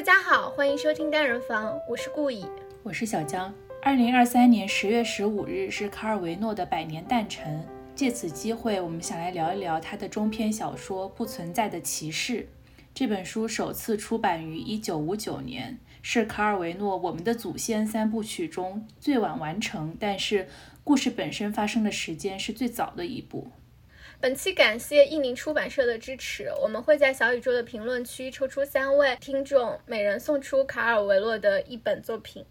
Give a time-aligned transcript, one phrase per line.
[0.00, 2.46] 大家好，欢迎收听单人房，我是顾乙，
[2.82, 3.52] 我是小江。
[3.82, 7.62] 二零二三年十月十五日是卡尔维诺的百年诞辰，
[7.94, 12.40] 借此机会，我们想来聊一聊他的中篇小说《不存在的骑士》。
[12.94, 20.48] 这本书首次出版于一九五九年，是卡尔维诺《我们的祖先》三部曲中最晚完成，但是
[20.82, 23.46] 故事本身发生的时间是最早的一部。
[24.22, 32.44] 本期感谢译宁出版社的支持，我们会在小宇宙的评论区抽出三位听众，每人送出卡尔维洛的一本作品。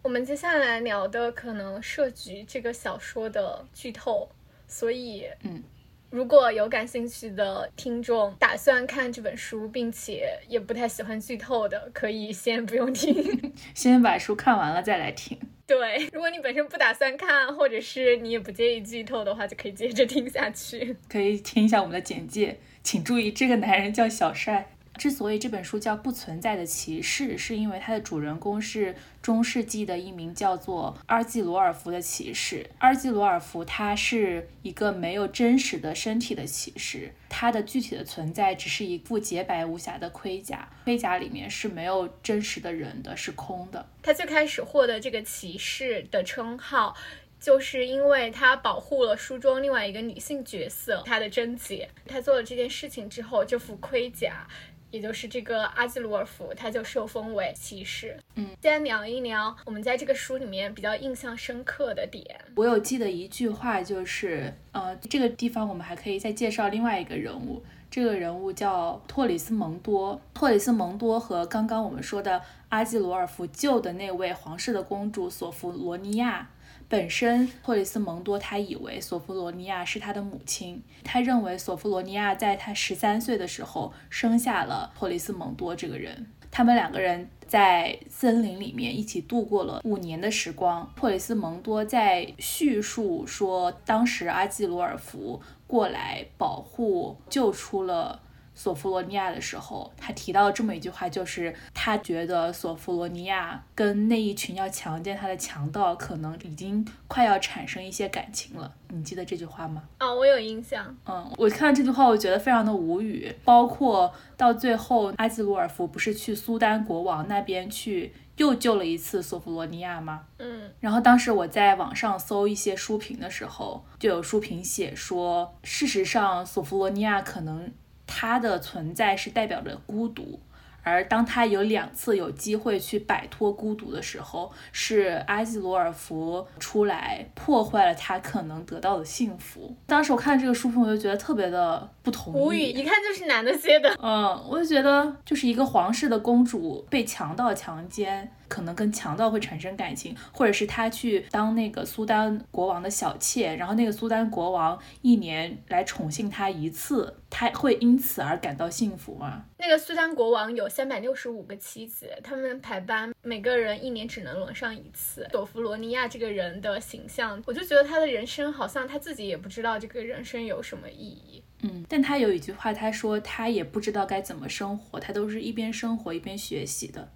[0.00, 4.30] 我们接下来聊的可能涉及这个小说的剧透，
[4.66, 5.62] 所以，嗯，
[6.08, 15.38] 如果有感兴趣的听众打算看这本书，并且也不太喜欢剧透的，可以先不用听， 先把书看完了再来听。
[15.70, 20.96] 对，如果你本身不打算看，或者是你也不介意剧透的话，就可以接着听下去。
[21.08, 24.72] 可以听一下我们的简介，请注意，这个男人叫小帅。
[25.00, 32.68] 之所以这本书叫《不存在的骑士》，是因为它的主人公是中世纪的一名叫做阿尔基罗尔福的骑士。
[32.80, 43.88] 阿尔基罗尔福他是一个没有真实的身体的骑士，他的具体的存在只是一副洁白无瑕的盔甲，盔甲里面是没有真实的人的，是空的。
[44.02, 46.94] 他最开始获得这个骑士的称号，
[47.40, 51.88] 就是因为他保护了书中另外一个女性角色他的贞洁。
[52.06, 54.46] 他做了这件事情之后，这副盔甲。
[54.90, 58.16] 也就是这个阿基罗尔夫，他就受封为骑士。
[58.34, 62.40] 嗯，先聊一聊我们在这个书里面比较印象深刻的点。
[62.56, 70.20] 我有记得一句话，就是呃，这个地方我们还可以再介绍另外一个人物，这个人物叫托里斯蒙多。
[70.34, 76.50] 托里斯蒙多和刚刚我们说的阿基罗尔夫救的那位皇室的公主索弗罗尼亚。
[76.90, 86.26] 本身，托里斯蒙多他以为索弗罗尼亚是他的母亲，他认为索弗罗尼亚在他十三岁的时候生下了托里斯蒙多这个人。
[86.50, 90.92] 他们两个人在森林里面一起度过了五年的时光。
[90.96, 98.20] 托里斯蒙多在叙述说，当时阿基罗尔福过来保护，救出了。
[98.62, 108.70] 索弗罗尼亚的时候，他提到这么一句话，就是他觉得索弗罗尼亚跟那一群要强奸他的强盗，可能已经快要产生一些感情了。
[108.88, 109.84] 你记得这句话吗？
[109.96, 110.94] 啊，我有印象。
[111.06, 113.34] 嗯，我看到这句话，我觉得非常的无语。
[113.46, 120.26] 包括到最后，阿兹鲁尔夫不是去苏丹国王那边去又救了一次索弗罗尼亚吗？
[120.36, 120.70] 嗯。
[120.80, 127.72] 然后当时我在网上搜一些书评的时候，就有书评写说，事实上索弗罗尼亚可能。
[128.12, 130.40] 他的存在是代表着孤独，
[130.82, 139.72] 而当他有两次有机会去摆脱孤独的时候，是阿基罗尔福出来破坏了他可能得到的幸福。
[139.86, 143.96] 当时我看这个书评，我就觉得特别的不同意，无语，一看就是男的写的。
[144.02, 148.28] 嗯，我就觉得就是一个皇室的公主被强盗强奸。
[148.50, 159.44] 可能跟强盗会产生感情，或者是他去当那个苏丹国王的小妾，然后那个苏丹国王一年来宠幸他一次，他会因此而感到幸福吗？
[159.56, 165.26] 那个苏丹国王有三百六十五个妻子，他们排班，每个人一年只能轮上一次。
[165.30, 171.42] 索弗罗尼亚这个人的形象，我就觉得他的人生好像他自己也不知道这个人生有什么意义。
[171.62, 177.12] 嗯，但他有一句话，他说他也不知道该怎么生活，他都是一边生活一边学习的。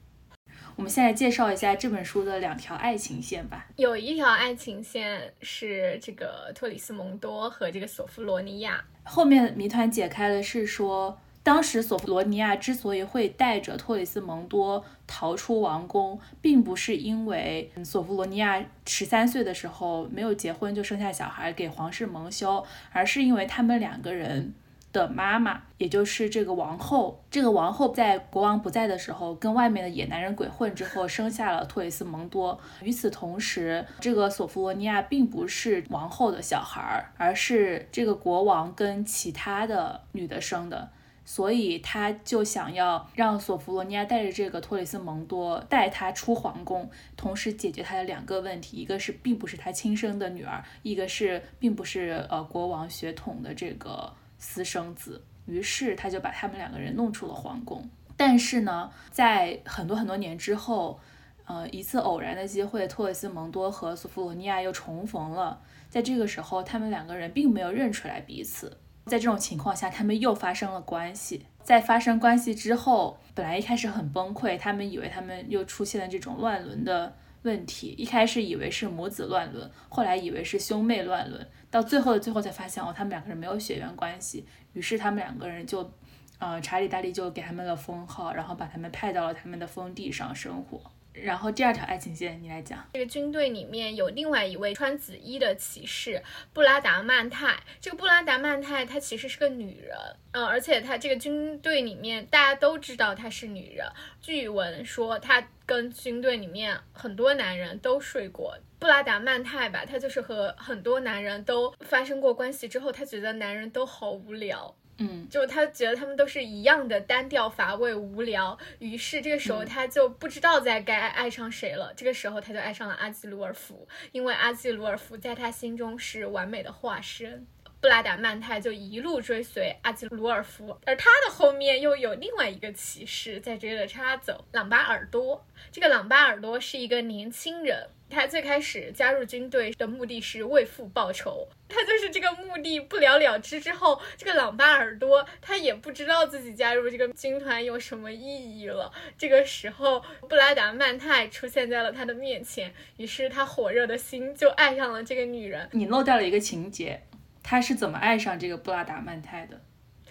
[0.76, 3.66] 我们现在介绍一下这本书的两条爱情线吧。
[3.76, 8.84] 有一条爱情线是这个托里斯蒙多和这个索弗罗尼亚。
[9.04, 24.54] 后面谜团解开的，是说当时索弗罗尼亚之所以会带着托里斯蒙多逃出王宫，并不是因为索弗罗尼亚十三岁的时候没有结婚就生下小孩给皇室蒙羞，而是因为他们两个人。
[24.94, 27.22] 的妈妈，也就是这个王后。
[27.30, 32.58] 这个王后在国王不在的时候，跟外面的野男人鬼混之后，生下了托里斯蒙多。
[32.80, 40.88] 与此同时，这个索弗罗尼亚并不是王后的小孩儿，而是这个国王跟其他的女的生的。
[41.26, 54.12] 所以他就想要让索弗罗尼亚带着这个托里斯蒙多带他出皇宫，同时解决他的两个问题：一个是并不是他亲生的女儿，一个是并不是呃国王血统的这个。
[54.44, 57.88] 私生子，于是他就把他们两个人弄出了皇宫。
[58.14, 61.00] 但是呢，在很多很多年之后，
[61.46, 65.58] 呃，一次偶然的机会，托尔斯蒙多和索弗罗尼亚又重逢了。
[65.88, 68.76] 在这个时候，他们两个人并没有认出来彼此。
[69.06, 71.46] 在这种情况下，他们又发生了关系。
[71.62, 77.94] 在发生关系之后，本来一开始很崩溃，他们以为他们又出现了这种乱伦的问题。
[77.96, 81.46] 一开始以为是母子乱伦，后来以为是兄妹乱伦。
[81.70, 85.90] 到最后的最后才发现哦，他们两个人没有血缘关系，于是他们两个人就
[86.38, 90.80] 呃，查理大帝就给他们了封号，然后把他们派到了他们的封地上生活。
[91.14, 92.84] 然后第二条爱情线，你来讲。
[92.92, 96.20] 这个军队里面有另外一位穿紫衣的骑士
[96.52, 97.56] 布拉达曼泰。
[97.80, 99.96] 这个布拉达曼泰她其实是个女人，
[100.32, 103.86] 嗯，而且她这个军队里面大家都知道她是女人。
[104.20, 108.58] 据闻说她跟军队里面很多男人都睡过。
[108.80, 114.74] 布拉达曼泰吧，她就是和很多男人都发生过关系之后，她觉得男人都好无聊。
[114.98, 121.92] 嗯，就他觉得他们都是一样的单调乏味无聊，于是这个时候他就不知道在该爱上谁了。
[121.96, 127.46] 这个时候他就爱上了阿基鲁尔夫，因为阿基鲁尔夫在他心中是完美的化身。
[127.84, 135.46] 布拉达曼泰就一路追随阿基鲁尔夫，而他的后面又有另外一个骑士在追着他走，朗巴尔多。
[135.70, 137.86] 这个朗巴尔多是一个年轻人。
[138.08, 148.90] 他最开始加入军队的目的是为父报仇，他就是这个目的不了了之之后，这个朗巴尔多他也不知道自己加入这个军团有什么意义了。
[149.18, 155.68] 这个时候，布拉达曼泰出现在了他的面前，于是他火热的心就爱上了这个女人。
[155.72, 157.02] 你漏掉了一个情节，
[157.44, 159.60] 他是怎么爱上这个布拉达曼泰的？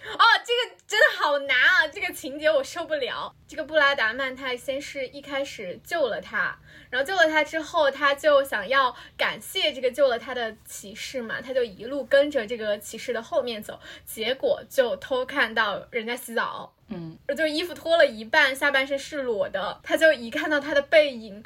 [0.06, 1.88] 哦，这个真的好难啊！
[1.90, 3.34] 这个情节我受不了。
[3.48, 6.58] 这个布拉达曼泰先是一开始救了他，
[6.90, 21.42] 然后救了他之后，他就想要感谢这个救了他的骑士嘛，他就一路跟着这个骑士的后面走，结果就偷看到人家洗澡，嗯，就衣服脱了一半，下半身是裸的，他就一看到他的背影，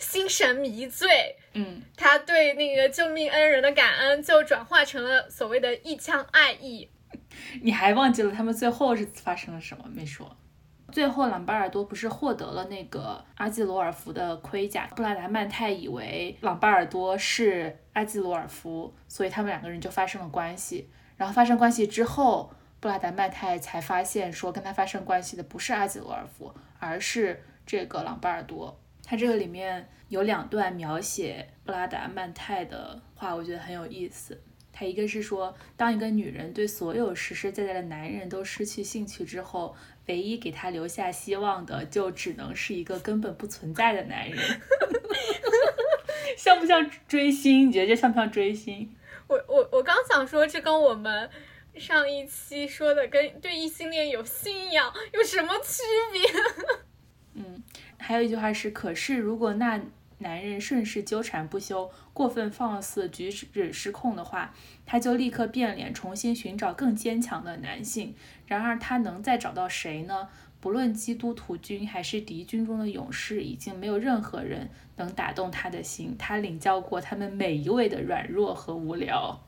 [0.00, 6.88] 心神迷醉，嗯，他对那个救命恩人的感恩就转化成了所谓的一腔爱意。
[7.62, 10.36] 你还忘记了他们最后是发生了什么没说？
[10.90, 14.88] 最后朗巴尔多不是获得了那个阿基罗尔夫的盔甲？
[14.96, 20.90] 布拉达曼泰以为朗巴尔多是阿基罗尔夫，所以他们两个人就发生了关系。
[21.16, 28.79] 然后发生关系之后，布拉达曼泰才发现说跟他发生关系的不是阿基罗尔夫，而是这个朗巴尔多。
[29.10, 34.40] 他这个里面有两段描写布拉达曼泰的话，我觉得很有意思。
[34.72, 39.74] 他一个是说，当一个女人对所有实实在在的男人都失去兴趣之后，
[40.06, 44.38] 唯一给她留下希望的，就只能是一个根本不存在的男人。
[46.38, 47.66] 像不像追星？
[47.66, 48.94] 你觉得这像不像追星？
[49.26, 51.28] 我我我刚想说，这跟我们
[51.74, 55.82] 上一期说的跟对异性恋有信仰有什么区
[56.12, 56.22] 别？
[58.00, 59.80] 还有一句话是，可是如果那。
[60.22, 64.52] 男人顺势纠缠不休，过分放肆，举止失控的话，
[64.84, 68.14] 他就立刻变脸，重新寻找更坚强的男性。
[68.46, 70.28] 然而，他能再找到谁呢？
[70.60, 76.14] 不论基督徒军还是敌军中的勇士，已经没有任何人能打动他的心。
[76.18, 79.40] 他领教过他们每一位的软弱和无聊。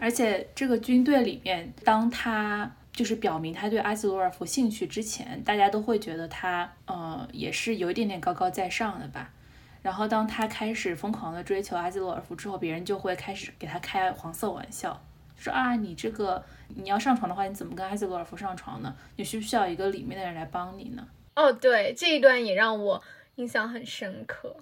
[0.00, 9.30] 而且，这个军队里面，当他就是表明他对阿基罗尔夫兴趣之前，大家都会觉得他，呃，也是有一点点高高在上的吧。
[9.82, 14.98] 然后当他开始疯狂的追求阿基罗尔夫之后，别人就会开始给他开黄色玩笑，
[15.36, 18.96] 说啊，你这个你要上床的话，你怎么跟阿基罗尔夫上床呢？
[19.16, 21.06] 你需不需要一个里面的人来帮你呢？
[21.34, 23.02] 哦，对，这一段也让我
[23.34, 24.56] 印象很深刻。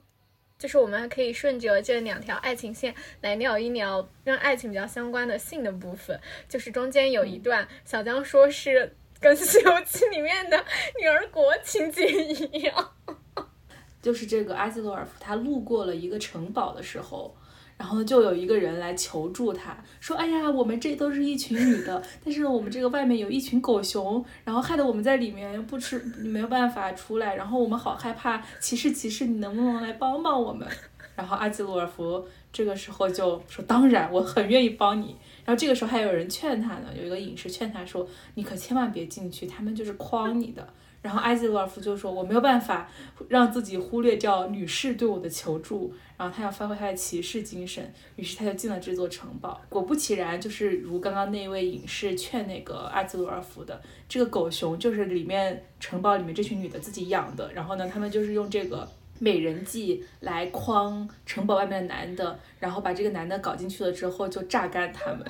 [0.64, 6.18] 就是我们还可以顺着这两条爱情线来聊一聊跟爱情比较相关的性的部分。
[6.48, 10.64] 就是中间有一段，小江说是跟《西游记》里面的
[10.98, 12.92] 女儿国情节一样。
[14.00, 17.36] 就是这个阿基罗尔夫，他路过了一个城堡的时候，
[17.76, 30.66] 然后就有一个人来求助他，说：“哎呀，我们这都是一群女的，但是我们这个外面有一群狗熊，然后害得我们在里面不吃，没有办法出来，然后我们好害怕，骑士骑士，你能不能来帮帮我们？”
[31.16, 40.66] 然后阿基鲁尔夫这个时候就说：“当然，我很愿意帮你。”然后这个时候还有人劝他呢，有一个隐士劝他说：“你可千万别进去，他们就是诓你的。”
[41.04, 42.88] 然后埃吉罗尔夫就说：“我没有办法
[43.28, 49.60] 让自己忽略掉女士对我的求助，然后他要发挥他的骑士精神，于是他就进了这座城堡。
[49.68, 57.52] 果不其然，就是如刚刚那位隐士劝那个艾兹罗尔夫的，这个狗熊就是里面城堡里面这群女的自己养的。
[57.52, 65.20] 然后呢，他们就是用这个美人计来诓城堡外面的男的，然后把这个男的搞进去了之后就榨干他们。”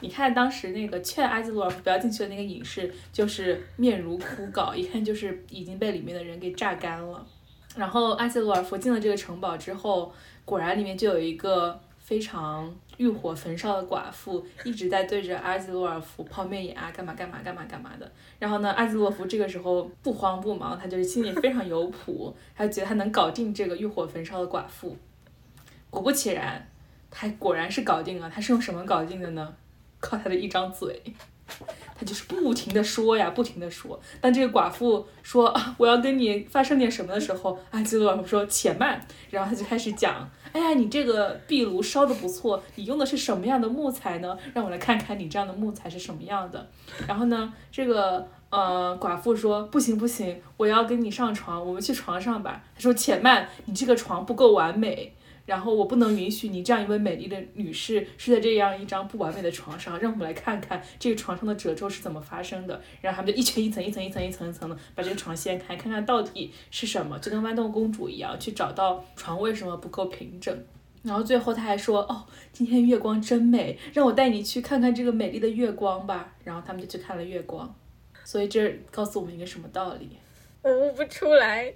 [0.00, 7.26] 你看，当时那个劝阿基罗尔夫不要进去的那个隐士，就是面如枯槁，一看就是已经被里面的人给榨干了。
[7.76, 10.12] 然后阿基罗尔夫进了这个城堡之后，
[10.44, 18.10] 果然里面就有一个非常欲火焚烧的寡妇，一直在对着阿基罗尔夫抛媚眼啊，干嘛干嘛干嘛干嘛的。
[18.38, 24.96] 然后呢，阿基罗尔夫这个时候不慌不忙，他就是心里非常有谱，他觉得他能搞定这个欲火焚烧的寡妇。
[25.90, 26.68] 果不其然，
[27.10, 28.28] 他果然是搞定了。
[28.28, 29.54] 他是用什么搞定的呢？
[30.00, 31.00] 靠他的一张嘴，
[31.98, 34.00] 他就是不停的说呀，不停的说。
[34.20, 44.36] 当这个寡妇说啊，我要跟你发生点什么的时候，啊这个寡妇说且慢，然后他就开始讲，哎呀，你这个壁炉烧的不错，你用的是什么样的木材呢？
[44.54, 46.66] 让我来看看你这样的木材是什么样的。
[47.06, 52.62] 然后呢，这个呃寡妇说不行不行，我要跟你上床，我们去床上吧。
[52.74, 55.14] 他说且慢，你这个床不够完美。
[55.46, 62.80] 然后我不能允许你这样一位美丽的女士睡在这样一张不完美的床上，让我们来看看这个床上的褶皱是怎么发生的。
[63.00, 70.56] 然后他们就一层一层一层一层一层一层的把这个床掀开，看看到底是什么，就跟豌豆公主一样去找到床为什么不够平整。
[71.02, 77.74] 然后最后他还说：“哦，今天月光真美，让我带你去看看这个美丽的月光吧。”然后他们就去看了月光。
[78.22, 80.10] 所以这告诉我们一个什么道理？
[80.62, 81.72] 我悟不出来。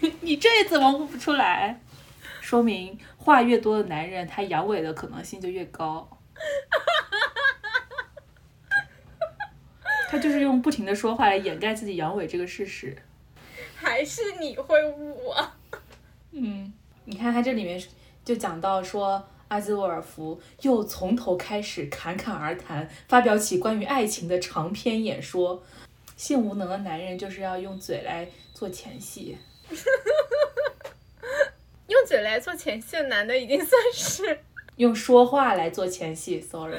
[0.00, 1.80] 你你这怎么悟不出来？
[2.46, 6.08] 说明话越多的男人，他阳痿的可能性就越高。
[10.08, 12.96] 他就是用不停的说话来掩盖自己阳痿这个事实。
[13.74, 15.56] 还是你会悟啊？
[16.30, 16.72] 嗯，
[17.04, 17.82] 你看他这里面
[18.24, 25.60] 就讲到说，阿兹沃尔夫又从头开始侃侃而谈，发表起关于爱情的长篇演说。
[26.16, 29.36] 性无能的男人就是要用嘴来做前戏。
[31.88, 34.38] 用嘴来做前戏的男的已经算是
[34.76, 36.76] 用说话来做前戏，sorry。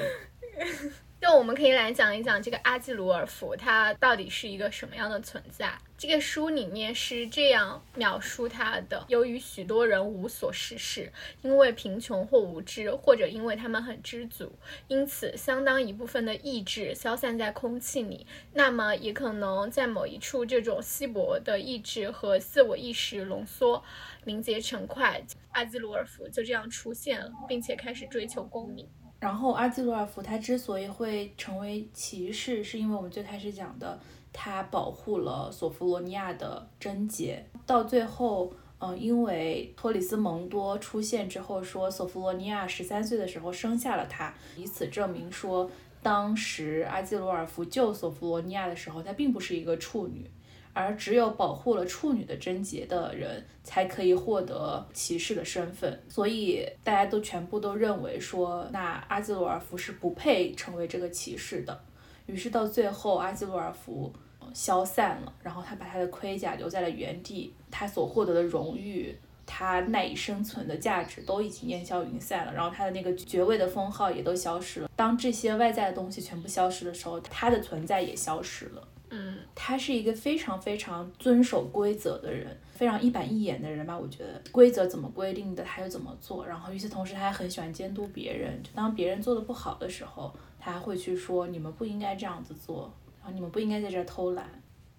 [1.20, 5.70] 就我们可以来讲一讲这个阿基鲁尔夫，他到底是一个什么样的存在？
[5.98, 11.12] 这个书里面是这样描述他的：由于许多人无所事事，
[11.42, 14.52] 因为贫穷或无知，或者因为他们很知足，
[14.86, 18.24] 因此相当一部分的意志消散在空气里。
[18.52, 23.82] 那么也可能在某一处，这种稀薄的意志和自我意识浓缩。
[24.22, 28.88] 凝结成块，阿基鲁尔夫就这样出现了，并且开始追求功名。
[29.18, 33.98] 然后阿基鲁尔夫他之所以会成为骑士，是因为我们最开始讲的，
[34.40, 37.44] 他保护了索弗罗尼亚的贞洁。
[37.66, 45.68] 到最后，嗯，因为托里斯蒙多出现之后，说索弗罗尼亚十三岁的时候生下了他，以此证明说，
[46.00, 50.30] 当时阿基鲁尔夫救索弗罗尼亚的时候，他并不是一个处女。
[50.74, 56.00] 而只有保护了处女的贞洁的人，才可以获得骑士的身份。
[56.08, 61.80] 所以大家都全部都认为说，那阿基罗尔夫是不配成为这个骑士的。
[62.26, 64.12] 于是到最后，阿基罗尔夫
[64.54, 72.52] 消散了，然后他把他的盔甲留在了原地，他所获得的荣誉，他赖以生存的价值都已经烟消云散了。
[72.52, 74.90] 然后他的那个爵位的封号也都消失了。
[74.94, 78.88] 当这些外在的东西全部消失的时候，他的存在也消失了。
[79.10, 83.98] 嗯，他是一个非常非常遵守规则的人，非常一板一眼的人吧？
[83.98, 86.46] 我觉得规则怎么规定的，他就怎么做。
[86.46, 88.62] 然后与此同时，他还很喜欢监督别人。
[88.62, 92.92] 就当别人做的不好的时候，他还会去说你们不应该这样子做，
[93.30, 94.48] 你们不应该在这偷懒。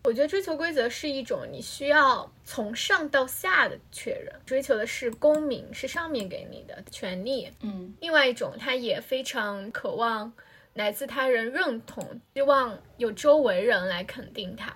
[0.06, 7.52] 我觉得追求规则是一种你需要从上到下的确认，追求的是公民，是上面给你的权利。
[7.62, 10.32] 嗯，另外一种，他也非常渴望。
[10.76, 14.72] 来自他人认同，希望有周围人来肯定他。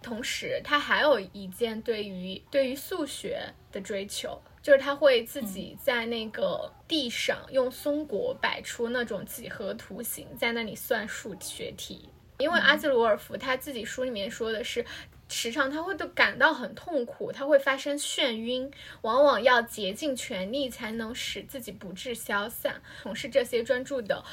[0.00, 12.08] 同时，他还有一件对于对于数学的追求，就是他会自己在那个地上用松果摆出那种几何图形，在那里算数学题。
[12.38, 14.84] 因为阿基罗尔夫他自己书里面说的是，
[15.28, 18.70] 时常他会都感到很痛苦，他会发生眩晕，
[19.02, 22.80] 往往要竭尽全力才能使自己不致消散。
[23.02, 24.24] 从事这些专注的。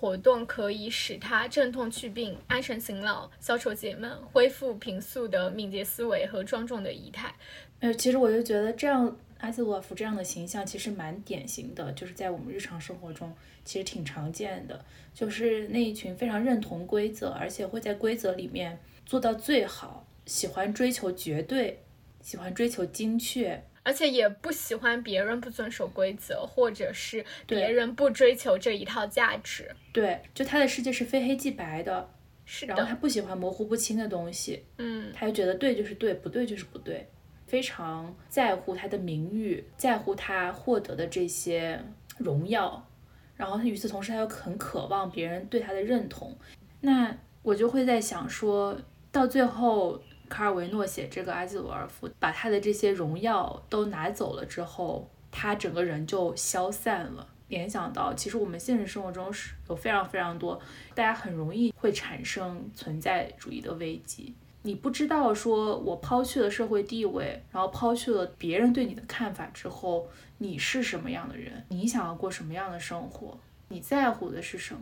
[0.00, 7.34] 活动可以使他镇痛祛病、安神醒脑、消愁解闷、恢复平素的敏捷思维和庄重的仪态。
[7.80, 21.82] 呃，其实我就觉得这样阿兹洛夫这样的形象其实蛮典型的，就是在我们日常生活中其实挺常见的，就是那一群非常认同规则，而且会在规则里面做到最好，喜欢追求绝对，
[22.20, 23.62] 喜欢追求精确。
[23.84, 29.74] 而且也不喜欢别人不遵守规则，或者是别人不追求这一套价值。
[29.94, 32.10] 对，就他的世界是非黑即白的，
[32.44, 32.74] 是的。
[32.74, 37.08] 然后他不喜欢模糊不清的东西，嗯，他就觉得对就是对，不对就是不对，
[37.48, 41.82] 非常在乎他的名誉，在乎他获得的这些
[42.18, 42.86] 荣耀。
[43.36, 46.36] 然后他与此同时，他又很渴望别人对他的认同。
[46.82, 48.78] 那我就会在想，说
[49.10, 50.00] 到最后。
[50.30, 57.26] 卡尔维诺写这个阿基罗尔夫，把他的这些荣耀都拿走了之后，他整个人就消散了。
[57.48, 60.60] 联想到，其实我们现实生活中是有非常非常多，
[60.94, 64.34] 大家很容易会产生存在主义的危机。
[64.62, 71.64] 你不知道说，我抛去了社会地位，然后抛去了别人对你的看法之后，你是什么样的人？
[71.68, 73.38] 你想要过什么样的生活？
[73.68, 74.80] 你在乎的是什么？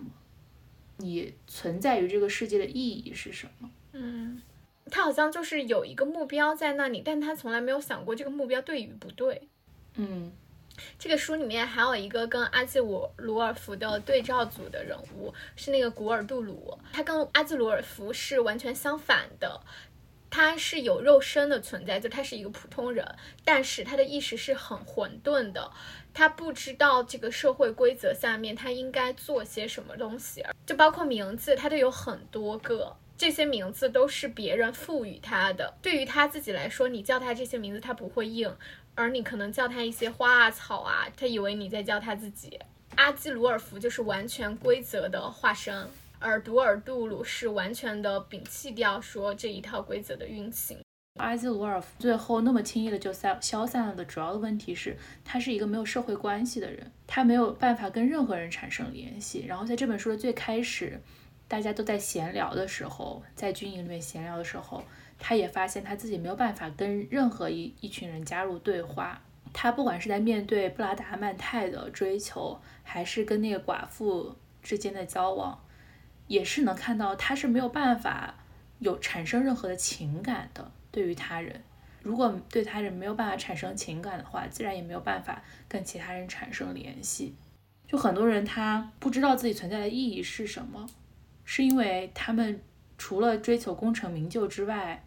[0.98, 3.70] 你存在于这个世界的意义是什么？
[3.92, 4.40] 嗯，
[4.90, 9.48] 他好像就是有一个目标在那里，但他从来没有想过这个目标对与不对。
[9.96, 10.32] 嗯，
[10.98, 19.60] 这个书里面还有一个跟阿基鲁尔夫的对照组的人物，是那个古尔杜鲁，他跟阿基鲁尔夫是完全相反的。
[20.28, 23.06] 他是有肉身的存在，就他是一个普通人，
[23.44, 25.70] 但是他的意识是很混沌的，
[26.12, 38.54] 他不知道这个社会规则下面他应该做些什么东西，就包括名字，他都有很多个，这些名字都是别人赋予他的，对于他自己来说，你叫他这些名字他不会应，
[38.96, 42.58] 而你可能叫他一些花啊草啊，他以为你在叫他自己。
[42.96, 45.88] 阿基鲁尔夫就是完全规则的化身。
[46.18, 50.78] 而独尔杜鲁是完全的摒弃掉说这一套规则的运行。
[51.20, 59.44] 阿基鲁尔夫最后那么轻易的就散消散了的主要的问题是，他是一个没有社会关系的人，他没有办法跟任何人产生联系。
[59.46, 60.98] 然后在这本书的最开始，
[61.46, 64.82] 大家都在闲聊的时候，在军营里面闲聊的时候，
[65.18, 69.20] 他也发现他自己没有办法跟任何一一群人加入对话。
[69.52, 75.58] 他不管是在面对布拉达曼泰的追求，还是跟那个寡妇之间的交往。
[76.26, 78.34] 也是能看到他是没有办法
[78.80, 80.70] 有产生任何的情感的。
[80.90, 81.62] 对于他人，
[82.02, 87.34] 如果对他人没有办法产生情感的话，自然也没有办法跟其他人产生联系。
[87.86, 90.86] 就很多人他不知道自己存在的意义是什么，
[91.44, 92.60] 是因为他们
[92.98, 95.02] 除了追求功成名就之外。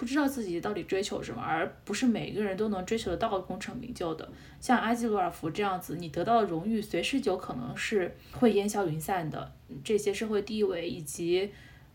[0.00, 4.26] 不知道自己到底追求什么，而不是每个人都能追求得到功成名就的。
[4.58, 9.52] 像阿基鲁尔夫这样子，你得到的荣誉随时就可能是会烟消云散的。
[9.84, 11.50] 这些社会地位以及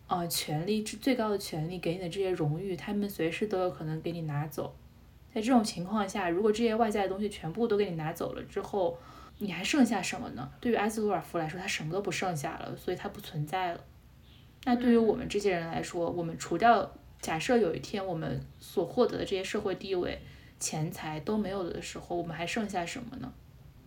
[0.05, 4.75] 呃权力最高的权力给你的这些荣誉，他们随时都有可能给你拿走。
[5.33, 8.95] 在这种情况下，如果这些外在的东西全部都给你拿走了之后，
[9.39, 10.47] 你还剩下什么呢？
[10.61, 13.81] 对于阿基鲁尔夫来说，他什么都不剩下了，所以他不存在了。
[14.65, 16.87] 那对于我们这些人来说，我们除掉。
[17.25, 20.19] 假设有一天我们所获得的这些社会地位、
[20.59, 23.33] 钱财都没有了的时候，我们还剩下什么呢？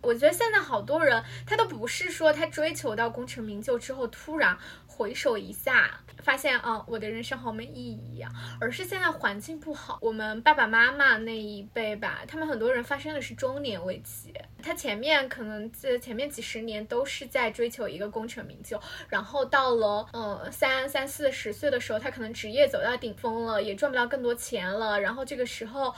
[0.01, 4.57] 我觉得现在好多人，他都不是说他追求到功成名就之后，突然
[4.87, 9.99] 回首一下，发现啊，我的人生好没意义呀，而是现在环境不好。
[10.01, 14.33] 我们爸爸妈妈那一辈吧，他们很多人发生的是中年危机。
[14.61, 25.93] 他前面可能这前面几十年都是在追求一个功成名就，然后到了呃三三四十岁的时候，他可能职业走到顶峰了，也赚不到更多钱了，然后这个时候。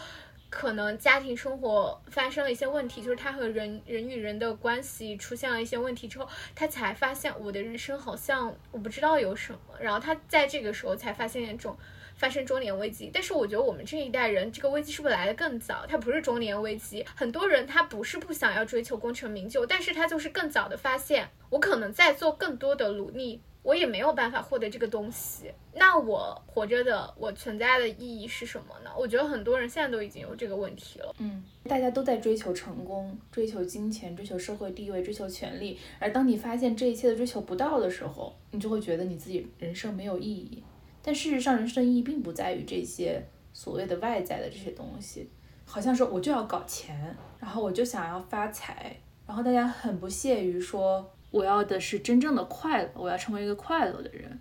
[0.52, 11.76] 可能家庭生活发生了一些问题，就是他和人人与人的关系出现了一些问题之后，他才发现我的人生好像我不知道有什么，然后他在这个时候才发现这种
[12.16, 13.10] 发生中年危机。
[13.14, 15.86] 但是我觉得我们这一代人这个危机是不是来的更早？
[15.88, 23.42] 他不是中年危机，很多人他不是不想要追求功成名就，但是他就是更早的发现，我可能在做更多的努力。
[23.64, 28.90] 我也没有办法获得这个东西，那我活着的，我存在的意义是什么呢？
[28.98, 31.14] 我觉得很多人现在都已经有这个问题了。
[31.20, 35.78] 嗯，大家都在追求成功，追求金钱，追求社会地位，追求权利。
[36.00, 40.64] 而当你发现这一切的追求不到的时候，你就会觉得你自己人生没有意义。
[41.04, 45.30] 但事实上，人生的意义并不在于这些所谓的外在的这些东西。
[45.66, 48.98] 好像说我就要搞钱，然后我就想要发财，
[49.28, 51.08] 然后大家很不屑于说。
[51.32, 54.40] 我要的是真正的快乐，我要成为一个快乐的人，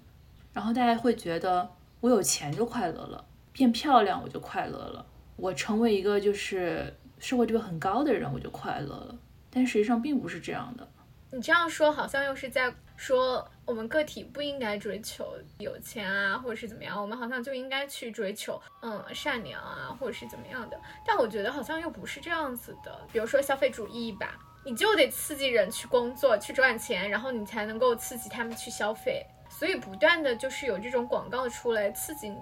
[0.52, 9.16] 然后大家会觉得我有钱就快乐了，变漂亮我就快乐了，我成为一个就是社会地位很高的人我就快乐了，
[9.50, 10.86] 但实际上并不是这样的。
[11.32, 20.76] 你这样说好像又是在说我们个体不应该追求有钱啊，或者是怎么样，我们好像就应该去追求嗯善良啊，或者是怎么样的。
[21.06, 24.36] 但我觉得好像又不是这样子的，比如说消费主义吧。
[24.70, 29.26] 你就得刺激人去工作去赚钱，然后你才能够刺激他们去消费。
[29.48, 32.38] 所以不断的就是有这种广告出来刺激你，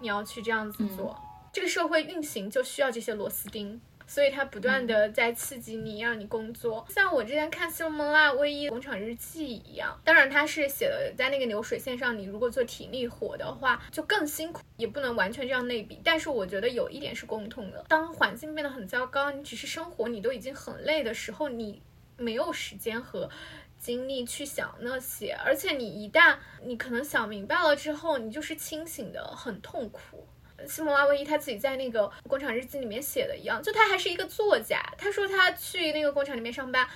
[0.00, 1.16] 你要去这样子做。
[1.52, 3.80] 这个社会运行就需要这些螺丝钉。
[4.12, 6.86] 所以它不断的在刺激你，让你工作。
[6.90, 15.98] 像我之前看《西蒙拉威伊工厂日记》一样，当然它是写的在那个流水线上，你如果做体力活的话，就更辛苦，也不能完全这样类比。
[16.04, 21.80] 但是我觉得有一点是共通的：当环境变得很糟糕，你只是生活，你都已经很累的时候，你
[22.18, 23.30] 没有时间和
[23.78, 25.34] 精力去想那些。
[25.42, 30.28] 而且你一旦你可能想明白了之后，你就是清醒的很痛苦。
[30.68, 34.80] 西蒙拉维伊他自己在那个工厂日记里面写的一样，就他还是一个作家。
[34.96, 36.86] 他说他去那个工厂里面上班，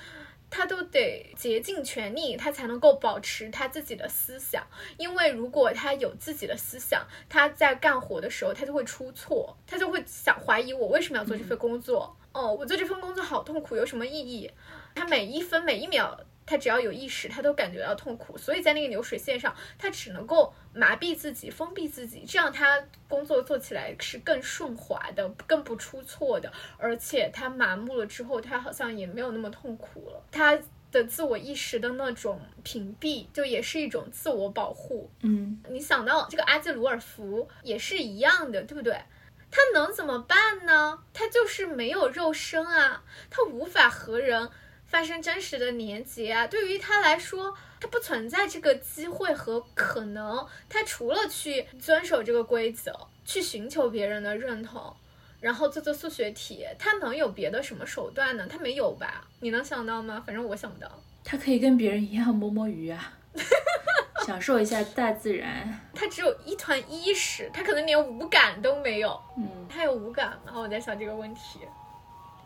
[0.48, 4.66] 他都得竭尽全力，他才能够保持他自己的思想。
[4.96, 12.16] 因为如果他有自己的思想，他在干活的时候他就会出错，他就会想怀疑我为什么要做这份工作。
[12.32, 14.50] 哦，我做这份工作好痛苦，有什么意义？
[14.94, 26.52] 他每一分每一秒他只要有意识，他都感觉到痛苦，所以在那个流水线上，他只能够麻痹自己、封闭自己，这样他工作做起来是更顺滑的、更不出错的。
[26.78, 30.22] 而且他麻木了之后，他好像也没有那么痛苦了。
[30.30, 30.56] 他
[30.92, 35.10] 的自我意识的那种屏蔽，就也是一种自我保护。
[35.22, 38.96] 嗯，你想到这个阿基鲁尔福也是一样的，对不对？
[39.50, 41.02] 他能怎么办呢？
[41.12, 44.48] 他就是没有肉身啊，他无法和人。
[44.96, 50.46] 发生真实的连接啊，对于他来说，他不存在这个机会和可能。
[50.70, 54.96] 他除了去遵守这个规则，去寻求别人的认同，
[55.38, 58.46] 然后做做数学题，他能有别的什么手段呢？
[58.48, 59.22] 他没有吧？
[59.40, 60.22] 你能想到吗？
[60.24, 60.90] 反正我想不到。
[61.22, 63.12] 他可以跟别人一样摸摸鱼啊，
[64.24, 65.78] 享受一下大自然。
[65.94, 69.20] 他只有一团意识，他可能连五感都没有。
[69.36, 70.54] 嗯，他有五感吗？
[70.56, 71.60] 我在想这个问题。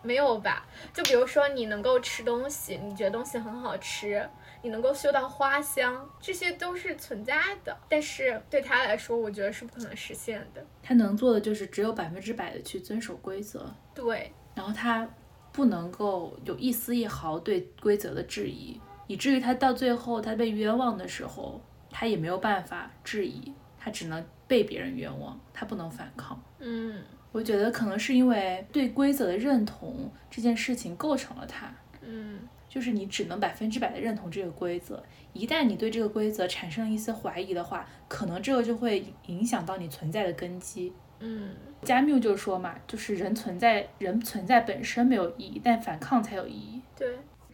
[0.02, 0.66] 没有吧？
[0.94, 4.28] 就比如说，你能够吃东西，你觉得东西很好吃，
[4.62, 7.76] 你能够嗅到花香，这些都是存在的。
[7.88, 10.64] 但是对他来说，我觉得是不可能实现的。
[10.82, 13.72] 他能做的就是只有百分之百的去遵守规则。
[13.94, 15.08] 对，然后他
[15.52, 21.60] 不能够有一丝一毫对规则的质疑，以至于他到最后他被冤枉的时候，
[21.90, 26.42] 他也没有办法质疑，他只能被别人冤枉，他不能反抗。
[26.58, 27.02] 嗯。
[27.32, 47.08] 我觉得可能是因为对规则的认同这件事情构成了它，嗯，就是你只能百分之百的认同这个规则，一旦你对这个规则产生了一丝怀疑的话，可能这个就会影响到你存在的根基，嗯，加缪就说嘛，就是人存在，人存在本身没有意义，但反抗才有意义，对。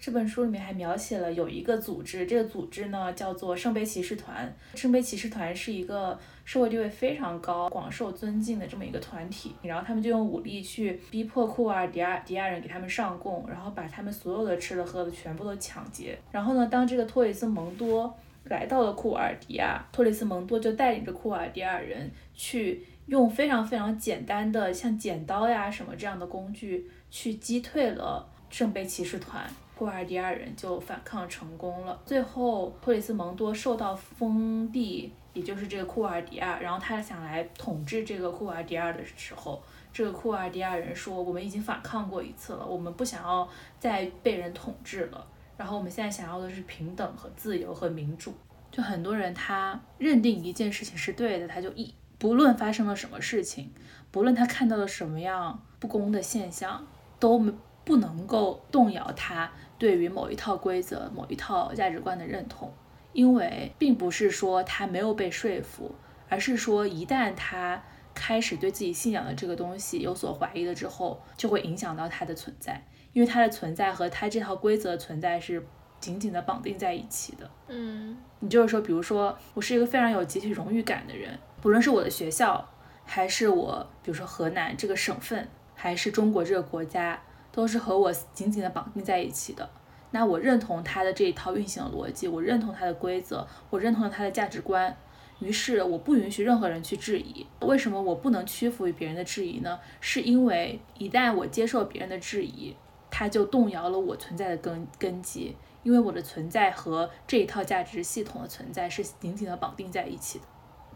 [0.06, 4.54] 这本书里面还描写了有一个组织，这个组织呢叫做圣杯骑士团。
[4.76, 9.56] 圣杯骑士团是一个社会地位非常高、广受尊敬的这么一个团体。
[9.62, 16.16] 然后他们就用武力去逼迫库尔迪亚迪亚人给他们上供，然后把他们所有的吃的喝的全部都抢劫。
[16.30, 29.44] 然后呢，当这个托里斯蒙多来到了库尔迪亚，托里斯蒙多就带领着库尔迪亚人去用非常非常简单的像剪刀呀什么这样的工具去击退了圣杯骑士团。
[29.76, 39.62] 库尔迪亚人就反抗成功了，最后托里斯蒙多受到封地，也就是这个库尔迪亚，然后他想来统治这个库尔迪亚的时候，
[39.92, 43.46] 这个库尔迪亚人说：“我们已经反抗过一次了，我们不想要
[43.78, 45.26] 再被人统治了，
[45.58, 48.32] 然后我们现在想要的是平等和自由和民主。”
[48.72, 53.70] 就很多人他认定一件事情是对的，他就一不论发生了什么事情，
[54.10, 56.86] 不论他看到了什么样不公的现象，
[57.20, 57.52] 都没
[57.84, 59.50] 不能够动摇他。
[59.78, 62.72] 对于某一套规则、某一套价值观的认同，
[63.12, 65.94] 因为并不是说他没有被说服，
[66.28, 67.82] 而是说一旦他
[68.14, 75.62] 开始对自己信仰的这个东西有所怀疑了之后，就会影响到他的存在，因为他的存在和他这套规则存在是
[76.00, 77.50] 紧紧的绑定在一起的。
[77.68, 82.66] 嗯，你就是说，比如说，我是一个非常有集体荣誉感的人，不论是我的学校，
[83.04, 87.20] 还是我，比如说河南这个省份，还是中国这个国家。
[87.56, 89.66] 都是和我紧紧的绑定在一起的。
[90.10, 94.94] 那我认同他的这一套运行的逻辑，我认同他的规则，我认同了他的价值观。
[95.40, 97.46] 于是我不允许任何人去质疑。
[97.60, 99.78] 为什么我不能屈服于别人的质疑呢？
[100.00, 102.76] 是因为一旦我接受别人的质疑，
[103.10, 105.56] 他就动摇了我存在的根根基。
[105.82, 110.44] 因为我的存在和这一套价值系统的存在是紧紧的绑定在一起的。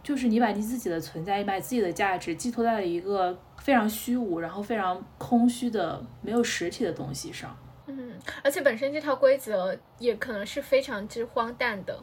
[0.02, 7.54] 就是你把你自己的存在，你把自己的价值寄托在了一个非常虚无，然后非常空虚的、没有实体的东西上。
[7.86, 12.02] 嗯，而且本身这套规则也可能是非常之荒诞的。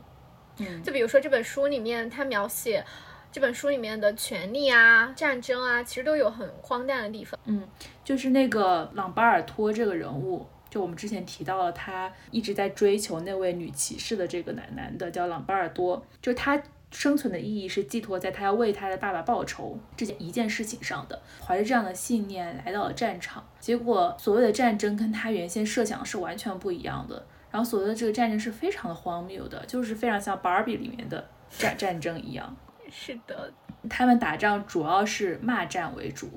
[0.60, 2.86] 嗯，就比如说这本书里面，它描写
[3.31, 7.39] 这本书里面的权利啊、战争啊，其实都有很荒诞的地方。
[7.45, 7.67] 嗯，
[8.03, 16.62] 就是那个朗巴尔托这个人物，就我们之前提到了，他一直在追求那位女骑士的这个男男的，叫朗巴尔多，就他。
[16.91, 27.26] 生存的意义是寄托在他要为他的爸爸报仇这件一件事情上的，怀着这样的信念来到了战场，结果所谓的战争跟他原先设想是完全不一样的。
[27.50, 32.56] 然后所谓的这个战争是非常的荒谬的，就是非常像芭比里面的战战争一样。
[32.91, 33.52] 是的，
[33.89, 36.30] 他们打仗主要是骂战为主，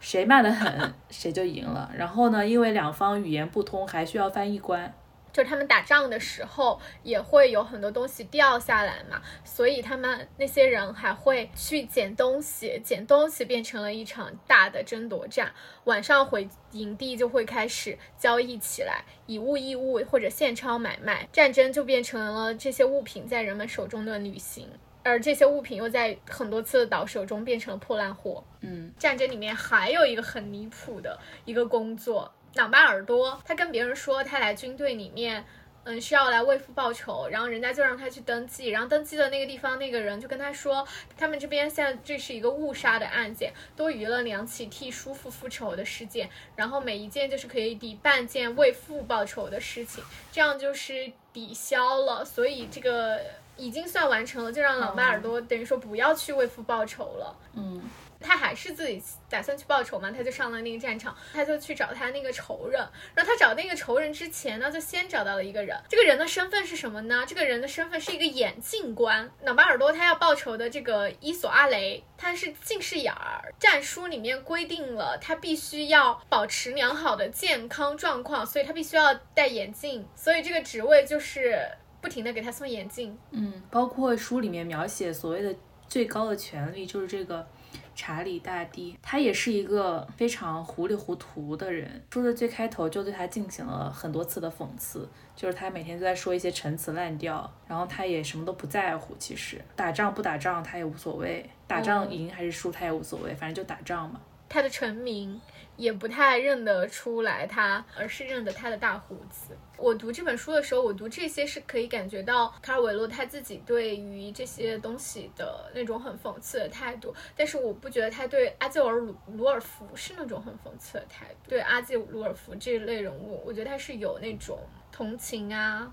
[0.00, 1.90] 谁骂得狠谁就赢了。
[1.96, 4.92] 然后呢，因为两方语言不通，还需要翻译官。
[5.34, 15.52] 就他们打仗的时候也会有很多东西掉下来嘛，所以他们那些人还会去捡东西，捡东西变成了一场大的争夺战。
[15.84, 24.68] 晚上回营地就会开始交易起来，以物易物或者现钞买卖，战争就变成了这些物品在人们手中的旅行，
[25.02, 28.44] 而这些物品又在很多次的倒手中变成了破烂货。
[28.60, 32.32] 嗯，战争里面还有一个很离谱的一个工作。
[32.54, 35.44] 朗巴尔多，他跟别人说他来军队里面
[35.86, 53.20] 嗯，需要来为父报仇，然后人家就让他去登记，然后登记的那个地方那个人就跟他说，他们这边现在这是一个误杀的案件，多余了两起替叔父复仇的事件，然后每一件就是可以抵半件为父报仇的事情，这样就是抵消了，所以这个
[53.58, 57.36] 已经算完成了，就让朗巴尔多等于说不要去为父报仇了。
[57.54, 57.82] 嗯。
[58.24, 62.80] 他还是自己打算去报仇嘛，他就上了那个战场，他就去找他那个仇人。
[63.14, 65.76] 然后他找那个仇人之前呢，就先找到了一个人。
[65.88, 67.24] 这个人的身份是什么呢？
[67.26, 69.30] 这个人的身份是一个眼镜官。
[69.42, 73.52] 脑巴尔多他要报仇的这个伊索阿雷，他是近视眼儿。
[73.58, 80.06] 战书里面规定了，他必须要保持良好的健康状况，所以他必须要戴眼镜。
[80.16, 81.60] 所以这个职位就是
[82.00, 83.18] 不停的给他送眼镜。
[83.32, 85.54] 嗯，包括书里面描写所谓的
[85.88, 87.46] 最高的权利，就是这个。
[87.94, 92.02] 查理大帝，他也是一个非常糊里糊涂的人。
[92.10, 99.14] 书的最开头就对他进行了很多次的讽刺，就是他每天都在说一些陈词滥调，然后他也什么都不在乎。
[99.18, 104.20] 其实打仗不打仗他也无所谓，打仗赢还是输他也无所谓，反正就打仗嘛。
[104.54, 105.40] 他的成名。
[105.76, 109.58] 也不太认得出来他，而是认得他的大胡子。
[109.76, 121.48] 我读这本书的时候，我读这些是可以感觉到卡尔维诺他自己对于这些东西的那种很讽刺的态度，但是我不觉得他对阿基尔鲁鲁尔福是那种很讽刺的态度。
[121.48, 124.56] 对阿基鲁尔福这一类人物，我觉得他是有那种
[124.92, 125.92] 同情啊、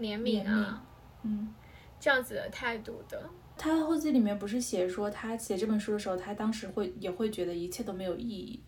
[0.00, 0.82] 怜悯啊，
[1.22, 1.54] 嗯，
[2.00, 3.22] 这样子的态度的。
[3.62, 8.60] 他后记里面不是写说，他写这本书的时候，他当时会也会觉得一切都没有意义。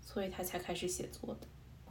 [0.00, 1.46] 所以他才开始写作的。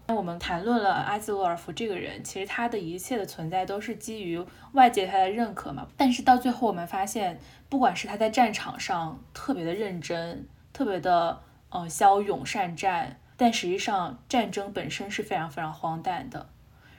[0.07, 5.87] 那我们谈论了阿兹罗尔夫这个人，其实他的一切的存在都是基于外界他的认可嘛。
[5.95, 16.49] 但是到最后我们发现，不管是他在战场上特别的认真，特别的呃骁勇善战，但实际上战争本身是非常非常荒诞的。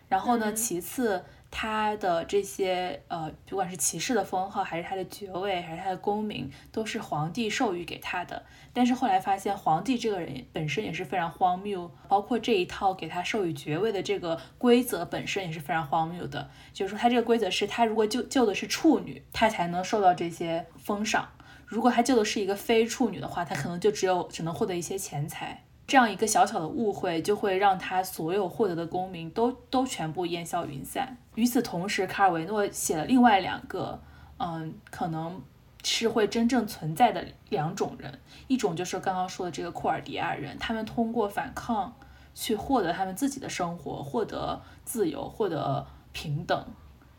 [0.09, 1.25] 然后呢，其次。
[1.51, 8.45] 他的这些呃，不管是骑士的封号，还是他的爵位，还是他的功名，都是皇帝授予给他的。
[8.73, 16.49] 但是后来发现，皇帝这个人本身也是非常荒谬，包括这一套给他授予爵位的这个规则本身也是非常荒谬的。
[16.73, 21.25] 就是说，他这个规则是他如果救救的是处女，他才能受到这些封赏；
[21.67, 25.65] 如果他救的是一个非处女的话，他可能就只有只能获得一些钱财。
[25.91, 31.17] 这样一个小小的误会，就会让他所有获得的功名都都全部烟消云散。
[31.35, 34.01] 与此同时，卡尔维诺写了另外两个，
[34.39, 35.43] 嗯，可能
[35.83, 41.93] 是会真正存在的两种人，一种就是刚刚说的这个库尔迪亚人，他们通过反抗
[42.37, 46.67] 去获得他们自己的生活，获得自由，获得平等，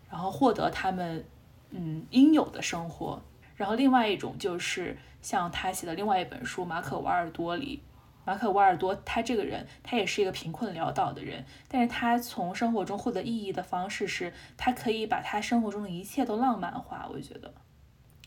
[0.10, 1.26] 然后获得他们
[1.72, 3.22] 嗯应有的生活。
[3.58, 7.82] 然后另外一种就是像他写的另外一本书《马可·瓦尔多》里。
[8.24, 17.54] 马可·瓦尔多，他这个人，他也是一个贫困潦倒的人，但是他从生活中获得意义的方式是，他可以把他生活中的一切都浪漫化，我觉得，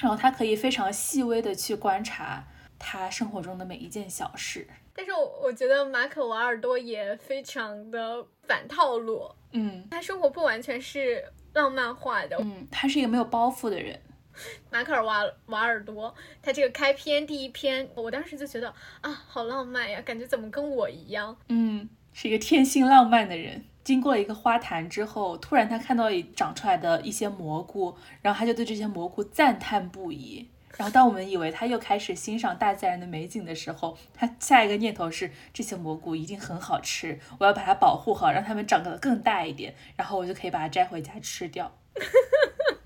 [0.01, 2.45] 然后他可以非常细微的去观察
[2.79, 4.67] 他生活中的每一件小事。
[4.97, 14.01] 但是我我觉得马可·瓦尔多也非常的反套路，嗯，他生活不完全是浪漫化的，嗯，他是一个没有包袱的人。
[14.71, 21.37] 马克尔瓦瓦尔多，他这个开篇第一篇，我当时就觉得啊，好浪漫呀，感觉怎么跟我一样？
[21.49, 23.65] 嗯，是一个天性浪漫的人。
[23.83, 30.49] 经过了一个花坛之后，突然他看到长出来的一些蘑菇，然后他就对这些蘑菇赞叹不已。
[30.77, 41.71] 然后当我们以为他又开始欣赏大自然的美景的时候，他下一个念头是这些蘑菇一定很好吃，我要把它保护好，让它们长得更大一点，然后我就可以把它摘回家吃掉。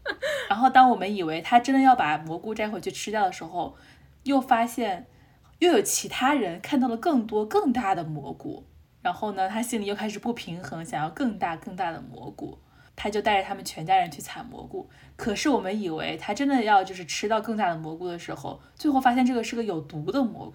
[0.49, 3.77] 然后，当我们以为他真的要把蘑菇摘回去吃掉的时候，
[4.23, 5.07] 又发现
[5.59, 8.65] 又有其他人看到了更多更大的蘑菇。
[9.03, 12.59] 然后呢，他心里又开始不平衡，想要更大更大的蘑菇。
[12.97, 14.89] 他就带着他们全家人去采蘑菇。
[15.17, 20.55] 可是我们以为他真的要就是吃到更大的蘑菇的时候，最后发现这个是个有毒的蘑菇。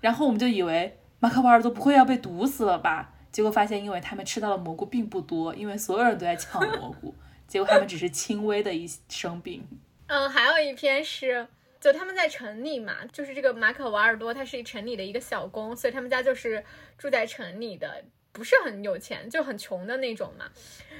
[0.00, 3.12] 然后我们就以为马克波尔都不会要被毒死了吧？
[3.32, 7.12] 结果发现，因为他们吃到的蘑菇并不多，因为所有人都在抢蘑菇。
[7.52, 9.62] 结果他们只是轻微的一生病。
[10.06, 11.46] 嗯，还有一篇是，
[11.78, 16.64] 就他们在城里嘛，就是这个马可瓦尔多，他是城里的一个小工，所以他们家就是
[16.96, 20.50] 住在城里的，不是很有钱，就很穷的那种嘛，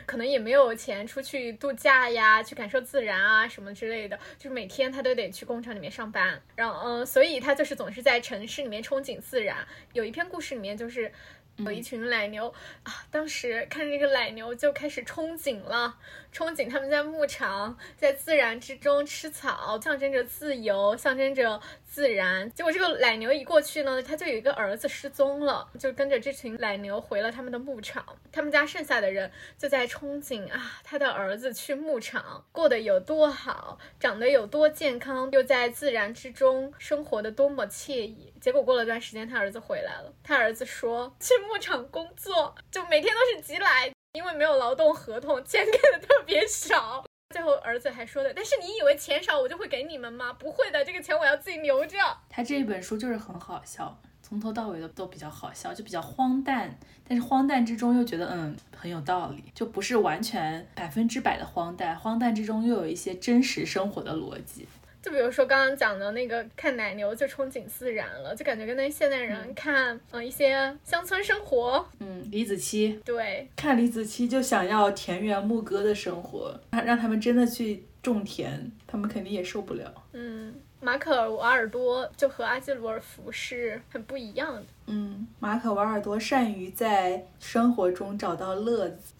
[0.04, 9.66] 可能也没有钱出去度假呀，去感受自然啊什么之类的，就是每天他都得去工厂里面上班，然后嗯，所以他就是总是在城市里面憧憬自然。
[9.94, 11.10] 有一篇故事里面就是。
[11.58, 12.48] 有一群奶牛
[12.82, 15.98] 啊，当时看着这个奶牛就开始憧憬了，
[16.32, 22.50] 憧憬他们在牧场，在自然之中吃草，象征着自由，象征着自然。
[22.52, 38.32] 结果这个奶牛一过去呢，他就有一个儿子失踪了，就跟着这群奶牛回了他们的牧场，他们家剩下的人就在憧憬啊，他的儿子去牧场过得有多好，长得有多健康，又在自然之中生活的多么惬意。
[38.40, 47.02] 结果过了段时间，他儿子回来了，他儿子说去牧场工作就每天都是挤奶，因为没有劳动合同，钱给的特别少。
[47.30, 50.34] 最后儿子还说的，但是你以为钱少我就会给你们吗？
[50.34, 51.96] 不会的，这个钱我要自己留着。
[52.28, 64.68] 他这一本书就是很好笑，从头到尾的都比较好笑，就比较荒诞，但是荒诞之中又觉得嗯很有道理，就不是完全百分之百的荒诞，荒诞之中又有一些真实生活的逻辑。
[65.02, 79.92] 就比如说刚刚讲的那个看奶牛就憧憬自然了，就感觉跟那现代人看嗯一些乡村生活，嗯，李子柒对，看李子柒就想要田园牧歌的生活，让他们真的去种田，他们肯定也受不了。
[80.12, 84.62] 嗯，马可瓦尔多就和阿基鲁尔夫是很不一样的。
[84.86, 89.14] 嗯，马可瓦尔多善于在生活中找到乐子，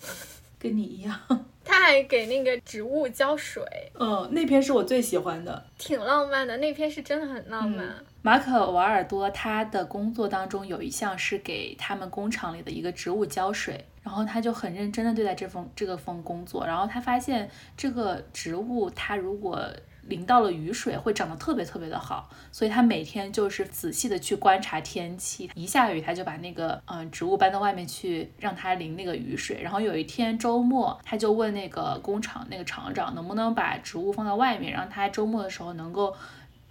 [0.61, 1.19] 跟你一样。
[1.65, 3.63] 他还给那个植物浇水，
[3.99, 6.57] 嗯，那篇是我最喜欢的，挺浪漫的。
[6.59, 7.87] 那篇是真的很浪漫。
[8.23, 19.69] 马可瓦尔多他的工作当中有一项是给他们工厂里的一个植物浇水，然后他就很认真的对待这份这个份工作，然后他发现这个植物它如果
[20.09, 29.63] 淋到了雨水会长得特别特别的好，所以他每天就是仔细的去观察天气，一下雨他就把那个嗯植物搬到外面去让它淋那个雨水。
[29.63, 36.15] 然后有一天周末，他就问那个工厂那个厂长能不能把植物放到外面，让它周末的时候能够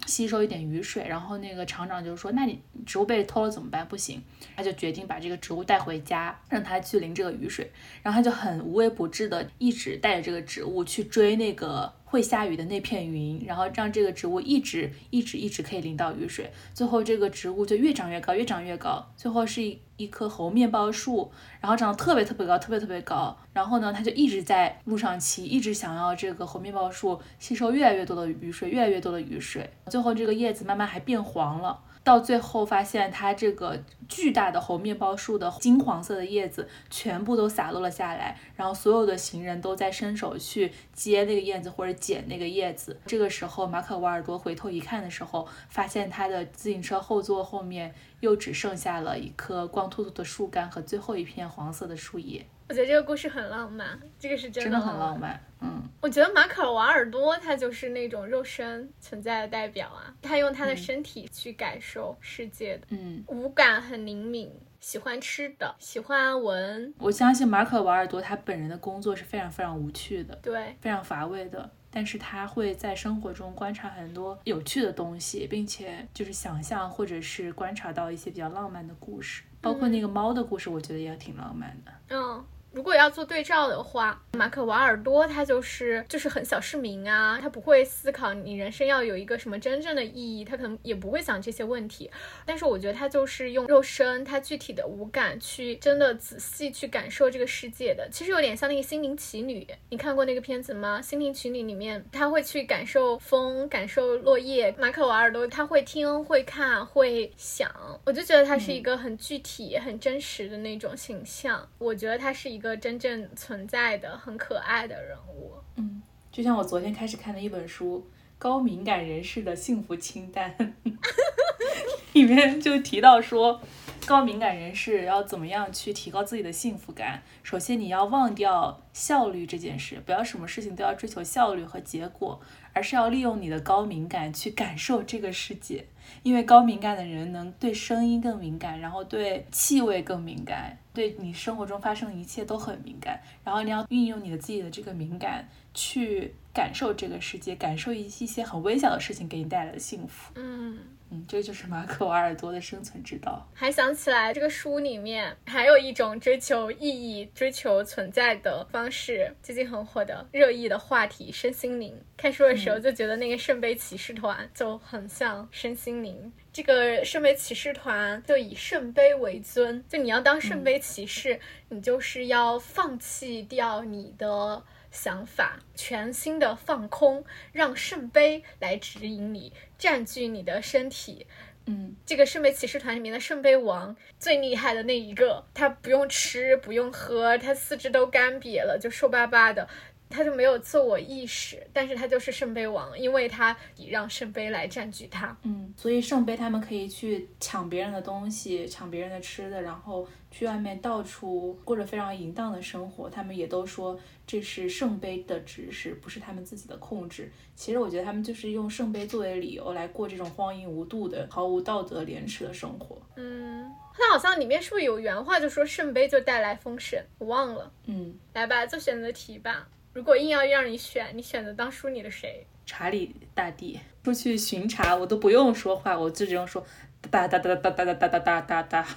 [0.05, 1.05] 吸收一点雨水。
[1.07, 3.87] 然后那个厂长就说：“那你植物被偷了怎么办？
[3.87, 4.21] 不行。”
[4.57, 7.71] 他就决定把这个植物带回家，让它去淋这个雨水。
[8.03, 11.93] 然后他就很无微不至的一直带着这个植物去追那个。
[12.11, 23.37] 会下雨的那片云，然后让这个植物一直一直一直可以淋到雨水，最后这个植物就越长越高，越长越高，最后是一一棵猴面包树，然后长得特别特别高，特别特别高。
[23.53, 31.79] 然后呢，它就一直在路上骑，一直想要这个猴面包树吸收越来越多的雨水，越来越多的雨水，最后这个叶子慢慢还变黄了。
[32.03, 42.99] 到最后发现，它这个巨大的猴面包树的金黄色的叶子全部都洒落了下来，然后所有的行人都在伸手去接那个叶子或者捡那个叶子。
[43.05, 52.45] 这个时候，马可瓦尔多回头一看的时候，发现他的自行车后座后面又只剩下了一棵光秃秃的树干和最后一片黄色的树叶。
[52.71, 55.37] 我觉得这个故事很浪漫，这个是真的很浪漫。
[55.59, 66.93] 嗯，我觉得马可瓦尔多他就是那种肉身存在的代表啊，他用他的身体去感受世界的，嗯，五感很灵敏，喜欢吃的，喜欢闻。
[66.97, 81.91] 我相信马可瓦尔多他本人的工作是非常非常无趣的，对，非常乏味的，但是他会在生活中观察很多有趣的东西，并且就是想象或者是观察到一些比较浪漫的故事，包括那个猫的故事，我觉得也挺浪漫的。
[82.07, 82.43] 嗯。
[82.71, 92.09] 如果要做对照的话，马可瓦尔多他就是就是很小市民啊，他不会思考你人生要有一个什么真正的意义，他可能也不会想这些问题。
[92.45, 98.07] 但是我觉得他就是用肉身，他具体的五感去真的仔细去感受这个世界的。
[98.09, 100.99] 其实有点像那个《心灵奇旅》，你看过那个片子吗？
[101.05, 104.73] 《心灵奇旅》里面他会去感受风，感受落叶。
[104.79, 107.69] 马可瓦尔多他会听，会看，会想。
[108.05, 111.67] 我就觉得他是一个很具体、很真实的那种形象。
[111.77, 112.60] 我觉得他是一。
[112.61, 115.99] 一个真正存在的很可爱的人物，嗯，
[116.31, 120.55] 就像我昨天开始看的一本书《高敏感人士的幸福清单》，
[122.13, 123.59] 里面就提到说，
[124.05, 127.23] 高敏感人士要怎么样去提高自己的幸福感。
[127.41, 132.39] 首先，你要忘掉效率这件事，不要什么事情都要追求效率和结果，
[132.73, 135.85] 而是要利用你的高敏感去感受这个世界。
[136.23, 143.19] 因为高敏感的人能对声音更敏感，然后对气味更敏感，对你生活中发生的一切都很敏感。
[143.43, 150.31] 然后你要运用你的自己的这个敏感去感受这个世界，感受一一些很微小的事情给你带来的幸福。
[150.35, 150.79] 嗯。
[151.13, 153.45] 嗯，这就是马可瓦尔多的生存之道。
[153.53, 161.93] 还想起来，这个书里面还有一种追求意义、追求存在的方式，最近很火的热议的话题——身心灵。
[162.15, 166.31] 看书的时候就觉得那个圣杯骑士团就很像身心灵。
[166.53, 171.37] 这个圣杯骑士团就以圣杯为尊，就你要当圣杯骑士，
[171.67, 174.63] 你就是要放弃掉你的。
[174.91, 181.25] 想法，全新的放空，让圣杯来指引你，占据你的身体。
[181.65, 189.67] 嗯，这个圣杯骑士团里面的圣杯王最厉害的那一个，他不用吃，不用喝，他四肢都干瘪了，就瘦巴巴的。
[190.13, 193.55] 他就没有自我意识，但是他就是圣杯王，因为他
[193.87, 195.37] 让圣杯来占据他。
[195.43, 203.09] 嗯，所以圣杯他们可以去抢别人的东西，抢别人的吃的，然后去外面到处过着非常淫荡的生活。
[203.09, 207.31] 他们也都说这是圣杯的指示，不是他们自己的控制。
[207.55, 212.97] 其实我觉得他们就是用圣杯作为理由来过这种荒淫无度的、毫无道德廉耻的生活。
[213.17, 216.99] 嗯，那好像里面是不是有原话就说圣杯就带来丰盛？
[217.19, 217.71] 我忘了。
[217.85, 219.67] 嗯，来吧，做选择题吧。
[219.93, 222.47] 如果硬要让你选，你选择当书里的谁？
[222.65, 226.65] 查理大帝出去巡查，我都不用说话，我就只用说
[227.09, 228.87] 哒哒哒哒哒哒哒哒哒哒哒，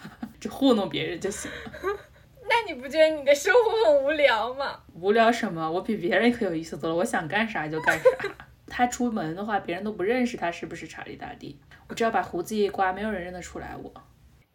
[0.44, 1.72] 就糊弄别人就行了。
[2.46, 4.78] 那你不觉得你的生活很无聊吗？
[4.92, 5.70] 无聊什么？
[5.70, 8.04] 我比别人可有意思多了，我想干啥就干啥。
[8.68, 11.58] 他出门的话，别人都不认识他是不是查理大帝。
[11.88, 13.90] 我只要把胡子一刮，没有人认得出来我。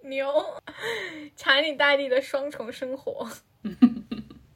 [0.04, 0.32] 牛，
[1.36, 3.28] 查理大帝的双重生活。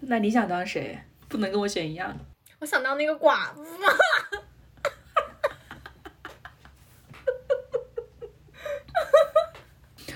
[0.01, 0.99] 那你想当谁？
[1.27, 2.15] 不能跟我选一样。
[2.59, 3.63] 我想当那个寡妇。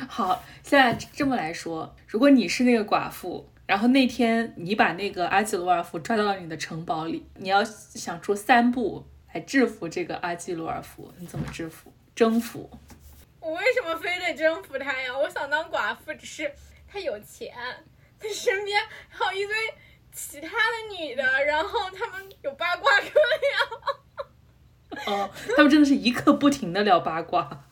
[0.09, 11.93] 好，现在这么来说，如果你是那个寡妇，然后那天你把那个阿基罗尔夫抓到了你的城堡里，你要想出三步来制服这个阿基罗尔夫，你怎么制服？
[12.13, 12.69] 征服？
[13.39, 15.17] 我为什么非得征服他呀？
[15.17, 16.51] 我想当寡妇，只是
[16.85, 17.55] 他有钱，
[18.19, 19.55] 他身边还有一堆。
[20.11, 23.19] 其他的女的，然后他们有八卦可
[25.05, 25.13] 聊。
[25.13, 27.65] 哦，他们真的是一刻不停的聊八卦。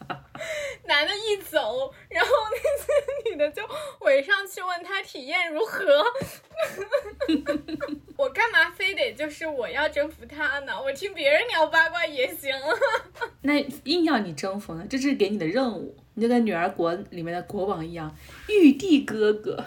[0.87, 3.61] 男的一走，然后那些女的就
[4.01, 6.03] 围上去问他体验如何。
[8.17, 10.81] 我干嘛非得就是我要征服他呢？
[10.81, 12.53] 我听别人聊八卦也行。
[13.41, 14.85] 那硬要你征服呢？
[14.89, 18.15] 这是给你的任务，你就跟《女儿国》里面的国王一样，
[18.47, 19.63] 玉帝哥哥。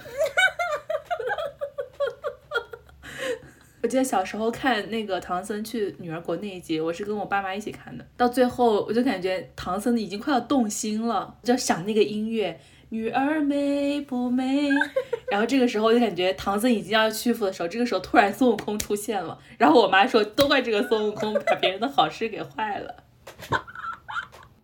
[3.81, 8.05] 我记得小时候看那个唐僧去女儿国那一集，我是跟我爸妈一起看的。
[8.16, 12.59] 到最后，我就感觉唐僧已经快要动心了，就想那个音乐，
[12.89, 14.68] 女儿美不美？
[15.31, 23.05] 然后这个时候，我就感觉唐僧已经要屈服的时候，这个时候突然孙悟空出现了，然后我妈说，都怪这个孙悟空把别人的好事给坏了。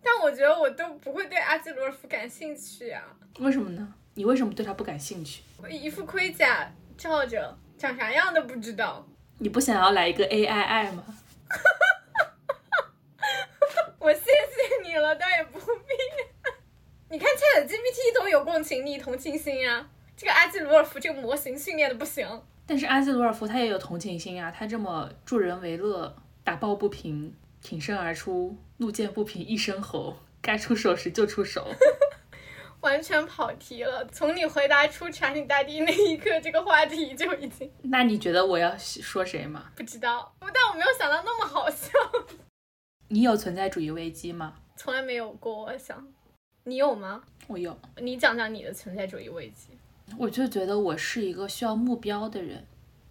[0.03, 3.01] 但我觉得我都不会对阿基罗夫感兴趣啊。
[3.39, 3.93] 为什么呢？
[4.15, 5.41] 你为什么对他不感兴趣？
[5.69, 7.57] 一副盔甲罩着。
[7.77, 9.05] 长啥样都不知道，
[9.39, 11.03] 你不想要来一个 A I I 吗？
[13.99, 15.93] 我谢谢你了，倒也不必。
[17.09, 22.27] 你看 Chat GPT 都有共情力、同情心啊，这个阿基罗尔夫这个模型训练的不行。
[22.65, 31.67] 但是阿基罗尔夫他也有同情心啊，他这么助人为乐，打抱不平，挺身而出，路见不平一声吼，该出手时就出手。
[32.85, 34.05] 完全跑题了。
[34.11, 39.71] 从你回答出查理大帝那一刻，这个话题就已经 那你觉得我要说谁吗？
[39.75, 41.89] 不知道，但我没有想到那么好笑。
[43.09, 44.53] 你有存在主义危机吗？
[44.77, 45.63] 从来没有过。
[45.63, 46.07] 我想，
[46.65, 47.23] 你有吗？
[47.47, 47.75] 我有。
[47.97, 49.69] 你讲讲你的存在主义危机。
[50.19, 52.63] 我就觉得我是一个需要目标的人，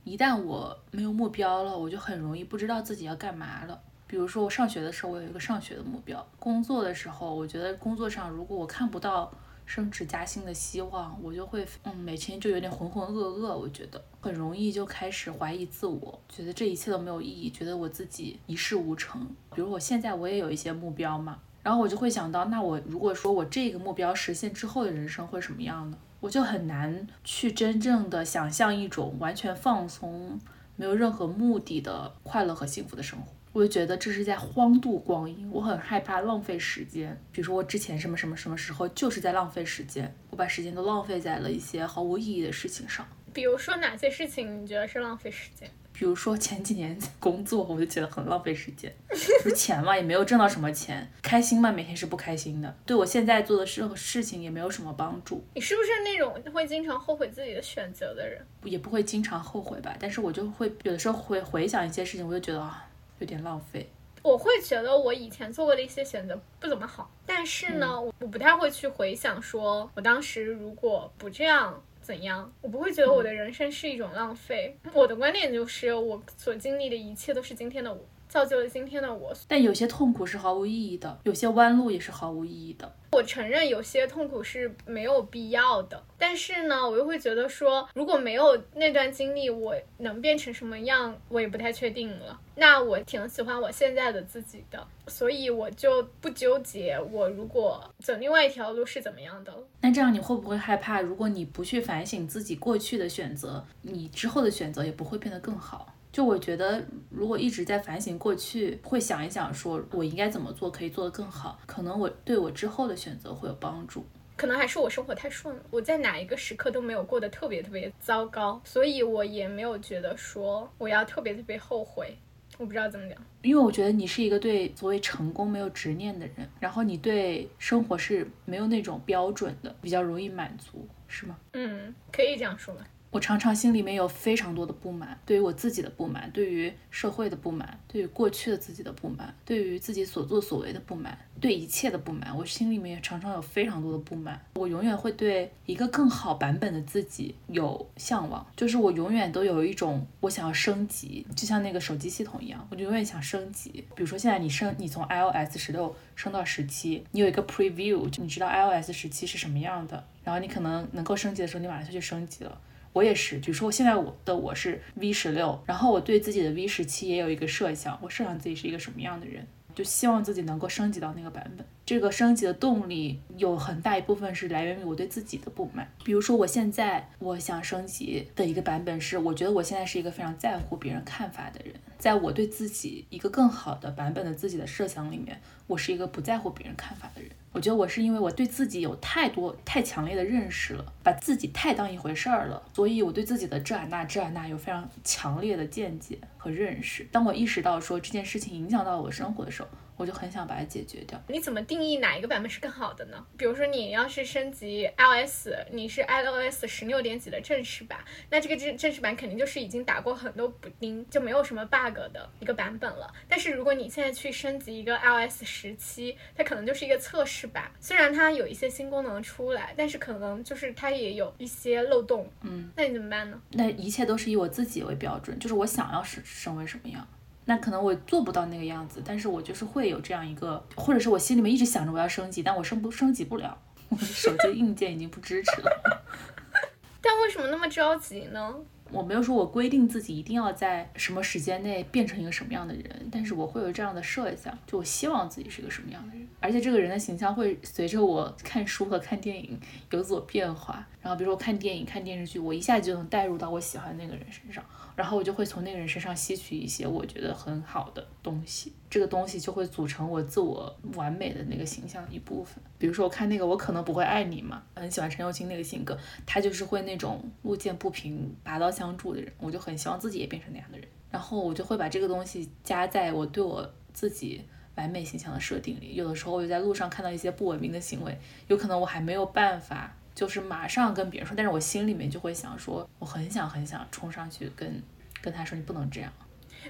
[0.05, 3.83] 一旦我没有目标了，我就很容易不知道自己要干嘛了。
[4.07, 9.33] 比如说我上学的时候，我有一个上学的目标；工作的时候，我觉得工作上如果我看不到。
[9.67, 19.27] 升职加薪的希望，我就会嗯，每天就有点浑浑噩噩，我觉得很容易就开始怀疑自我，觉得这一切都没有意义，觉得我自己一事无成。
[19.55, 25.99] 比如我现在我也有一些目标嘛，然后我就会想到，那我如果说我这个目标实现之后的人生会什么样呢？
[26.21, 30.41] 我就很难去真正的想象一种完全放松、
[30.75, 33.27] 没有任何目的的快乐和幸福的生活。
[33.55, 37.17] 我就觉得这是在荒度光阴，我很害怕浪费时间。
[37.31, 43.07] 比如说我之前什么什么什么时候就是在浪费时间，我把时间都浪费在了一些毫无意义的事情上。
[43.33, 45.71] 比如说哪些事情你觉得是浪费时间？
[45.93, 48.93] 比如说前几年工作，我就觉得很浪费时间。
[49.09, 52.77] 就是钱嘛，也没有挣到什么钱，开心嘛，每天是不开心的。
[52.85, 55.45] 对我现在做的任何事情也没有什么帮助。
[55.55, 58.45] 你是不是那种会经常后悔自己的选择的人？
[58.65, 62.91] 也不会经常后悔吧，但是我就会有的时候会回想一些事情，我就觉得啊。
[63.25, 63.89] 有点浪费，
[64.23, 74.77] 我会觉得我以前做过的一些选择不怎么好，但是呢，我我不太会去回想，说我当时如果不这样怎样，我不会觉得我的人生是一种浪费。
[74.93, 77.99] 我的观点就是，我所经历的一切都是今天的我。
[78.35, 82.93] 造就了今天的我，但有些痛苦是毫无意义的，有些弯路也是毫无意义的。
[83.13, 92.41] 我承认有些痛苦是没有必要的，但是呢，我又会觉得说，如果没有那段经历，我能变成什么样，我也不太确定了。
[92.57, 99.59] 那我挺喜欢我现在的自己的，所以我就不纠结我如果走另外一条路是怎么样的了。
[99.81, 105.94] 那这样你会不会害怕，如果你不去反省自己过去的选择，你之后的选择也不会变得更好？
[106.15, 114.07] 就我觉得，如果一直在反省过去，会想一想，说我应该怎么做可以做得更好，可能我对我之后的选择会有帮助。
[114.37, 122.17] 可能还是我生活太顺了，我在哪一个时刻都没有过得特别特别糟糕，所以我也没有觉得说我要特别特别后悔。
[122.59, 131.37] 我不知道怎么讲，因为我觉得你是一个对所谓成功没有执念的人，然后你对生活是没有那种标准的，比较容易满足，是吗？
[131.55, 132.87] 嗯，可以这样说吧。
[133.15, 142.37] 我常常心里面有非常多的不满，对于我自己的不满，对于社会的不满，对于过去的自己的不满，对于自己所作所为的不满，对一切的不满。
[142.37, 144.45] 我心里面也常常有非常多的不满。
[144.55, 153.71] 我永远会对一个更好版本的自己有向往，就是我永远都有一种我想要升级，就像那个手机系统一样，我就永远想升级。
[153.95, 162.61] 比如说现在你升，你从 iOS 十六升到十七，你有一个 preview，你知道 iOS 十七是什么样的，然后你可能能够升级的时候，你马上就去升级了。
[162.95, 171.67] 我也是，比如说我现在我的我是 V 十六，然后我对自己的 V 十七也有一个设想，我设想自己是一个什么样的人，就希望自己能够升级到那个版本。
[171.85, 175.87] 这个升级的动力有很大一部分是来源于我对自己的不满。
[176.05, 187.31] 比如说我现在我想升级的一个版本是，我觉得我现在是一个非常在乎别人看法的人，在我对自己一个更好的版本的自己的设想里面，我是一个不在乎别人看法的人。
[187.53, 197.07] 我觉得我是因为我对自己有太多太强烈的认识了，把自己太当一回事儿了，所以我对自己的这啊那这啊那有非常强烈的见解和认识。
[197.13, 201.21] 当我意识到说这件事情影响到我生活的时候，我就很想把它解决掉。
[201.29, 203.25] 你怎么定义哪一个版本是更好的呢？
[203.37, 207.99] 比如说你要是升级 iOS，你是 iOS 十六点几的正式版，
[208.31, 213.13] 那这个正正式版肯定就是已经打过很多补丁，就没有什么 bug 的一个版本了。
[213.29, 222.31] 但是如果你现在去升级一个 iOS 十七，它可能就是一个测试版，虽然它有一些新功能出来，但是可能就是它也有一些漏洞。
[222.43, 223.41] 嗯，那你怎么办呢？
[223.53, 227.07] 那一切都是以我自己为标准，就是我想要是成为什么样。
[227.47, 233.59] 那可能我做不到那个样子，但是我就是会有这样一个，或者是我心里面一直想着我要升级，但我升不升级不了，
[233.91, 236.03] 我的手机硬件已经不支持了。
[237.01, 238.55] 但为什么那么着急呢？
[238.95, 249.59] 我没有说我规定自己一定要在什么时间内变成一个什么样的人，但是我会有这样的设想，就我希望自己是一个什么样的人，而且这个人的形象会随着我看书和看电影
[249.91, 250.87] 有所变化。
[251.03, 254.65] 然后比如说看电影、看电视剧，我一下就能带入到我喜欢那个人身上。
[254.97, 262.63] 然后我就会从那个人身上吸取一些我觉得很好的东西，这个东西就会组成我自我完美的那个形象一部分。
[262.79, 270.87] 比如说我看那个我可能不会爱你嘛，很喜欢陈又青那个性格，他就是会那种路见不平拔刀相助的人，我就很希望自己也变成那样的人。
[271.11, 274.41] 然后我就会把这个东西加在我对我自己
[274.77, 275.97] 完美形象的设定里。
[275.97, 278.17] 有的时候我就在路上看到一些不文明的行为，
[278.47, 279.93] 有可能我还没有办法。
[280.15, 284.81] 就是马上跟别人说，但是我心里面就会想说，我很想很想冲上去跟
[285.21, 286.13] 跟他说，你不能这样。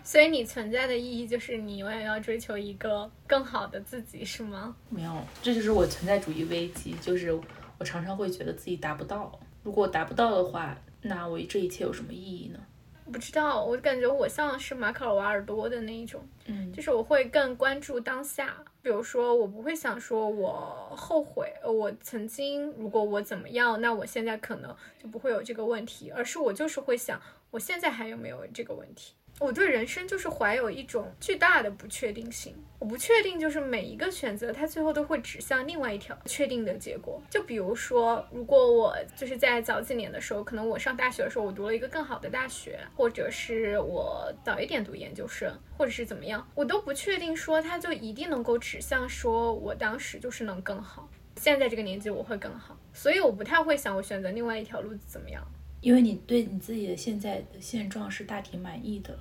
[0.03, 4.75] 所以你存在的意义就是你永远要追求一个更好的自己，是吗？
[4.89, 7.33] 没有，这就是我存在主义危机，就是
[7.79, 9.39] 我常常会觉得自己达不到。
[9.63, 12.59] 如果我达不到的话，那我这一切有什么意义呢？
[13.13, 18.57] 不知道，我感觉我像是马可瓦尔多的那一种，嗯，就是我会更关注当下。
[18.81, 27.21] 比如说，我不会想说我后悔，我曾经如果我怎么样，那我现在可能就不会有这个问题，而是我就是会想，
[27.51, 29.13] 我现在还有没有这个问题。
[29.41, 37.21] 我对人生就是怀有一种巨大的不确定性，我不确定就是每一个选择，它最后都会指向另外一条确定的结果。
[37.29, 51.09] 就比如说，如果我就是在早几年的时候，可能我上大学的时候，我读了一个更好的大学，或者是我早一点读研究生，或者是怎么样，我都不确定说它就一定能够指向说我当时就是能更好。
[51.37, 55.45] 现在这个年纪我会更好，所以我不太会想我选择另外一条路怎么样。
[55.85, 59.15] 因为你对你自己的现在的现状是大体满意的，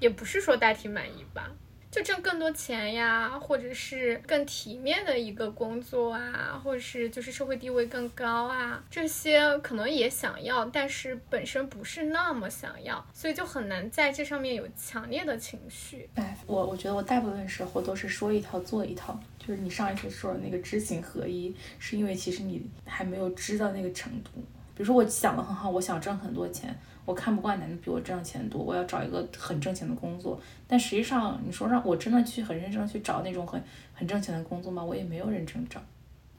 [0.00, 1.48] 也不是说大体满意吧，
[1.92, 16.10] 就挣更多钱呀，或者是更体面的一个工作啊，或者是就是社会地位更高啊，这些可能也想要，但是本身不是那么想要，所以就很难在这上面有强烈的情绪。
[16.16, 24.42] 哎，我我觉得我大部分时候都是说一套做一套，就是你上一次说的那个知行合一，是因为其实你还没有知道那个程度。
[24.78, 26.72] 比如说，我想的很好，我想挣很多钱，
[27.04, 30.40] 我看不惯男的比我挣钱多，我要找一个很挣钱的工作。
[30.68, 33.60] 但实际上，你说让我真的去很认真去找那种很
[33.92, 34.84] 很挣钱的工作吗？
[34.84, 35.82] 我也没有认真找。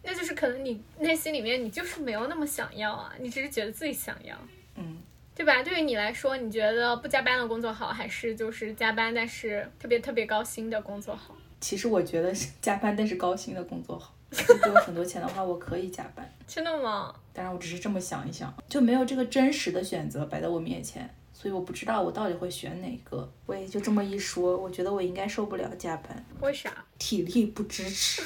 [0.01, 4.33] 那就是可能你内心里面你就是没有那么想要啊，你只是觉得自己想要，
[4.75, 4.99] 嗯，
[5.35, 5.61] 对吧？
[5.61, 11.35] 对于你来说，你觉得不加班的工作好，还是就是加班但是特别特别高薪的工作好？
[11.59, 14.13] 其实我觉得是加班但是高薪的工作好。
[14.31, 16.29] 如果有很多钱的话，我可以加班。
[16.47, 17.13] 真的吗？
[17.33, 23.27] 当然，我只是这么想一想，就没有这个真实的选择摆在我面前，所以我不知道我到底会选哪个。
[23.45, 26.71] 我也就这么一说，我觉得我应该受不了加班，为啥？
[26.97, 28.21] 体力不支持，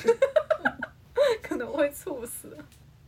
[1.42, 2.58] 可能会猝死。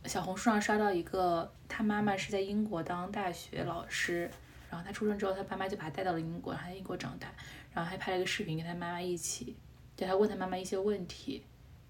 [0.04, 4.30] 小红书上刷到一个，他妈妈是在英国当大学老师，
[4.70, 7.28] 然后他出生之后，他爸妈就把他带到了英国，他在英国长大，
[7.74, 9.56] 然后还拍了一个视频跟他妈妈一起，
[9.96, 11.42] 对他问他妈妈一些问题。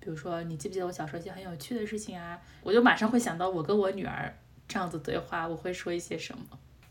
[0.06, 2.40] 比如说，你记不记得我小时候一些很有趣的事情啊？
[2.62, 4.32] 我就马上会想到我跟我女儿
[4.68, 6.44] 这样子对话，我会说一些什么？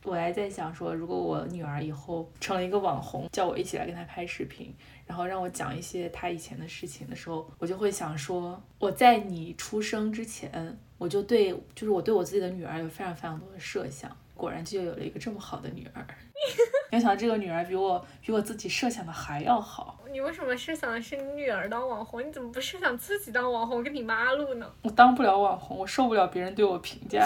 [0.04, 16.06] 我还在想说，如果我女儿以后成了一个网红，叫我一起来跟她拍视频，然后让我讲一些她以前的事情的时候，我就会想说，我在你出生之前，我就对，就是我对我自己的女儿有非常非常多的设想，果然就有了一个这么好的女儿。
[16.92, 20.00] 没想到这个女儿比我比我自己设想的还要好。
[20.12, 22.26] 你为什么设想的是你女儿当网红？
[22.26, 24.72] 你怎么不设想自己当网红跟你妈录呢？
[24.82, 27.26] 我当不了网红，我受不了别人对我评价，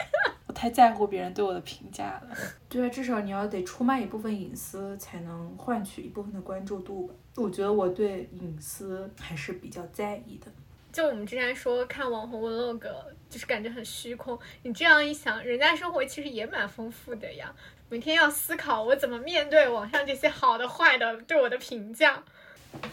[0.46, 2.36] 我太在乎别人对我的评价了。
[2.68, 7.14] 对啊，至少你要得出卖一部分隐私，才能换取一部分的关注度吧。
[7.36, 10.46] 我觉得我对隐私还是比较在意的。
[10.92, 12.80] 就我们之前说看网红 vlog，
[13.28, 14.36] 就是感觉很虚空。
[14.62, 17.54] 你这样一想，人家生活其实也蛮丰富的呀。
[17.90, 22.22] 每天要思考我怎么面对网上这些好的坏的对我的评价。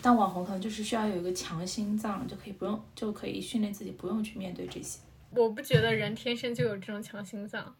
[0.01, 4.99] 当网红可能就是需要有一个强心脏，就可以不用就可以训练自己不用去面对这些。
[5.29, 7.75] 我不觉得人天生就有这种强心脏，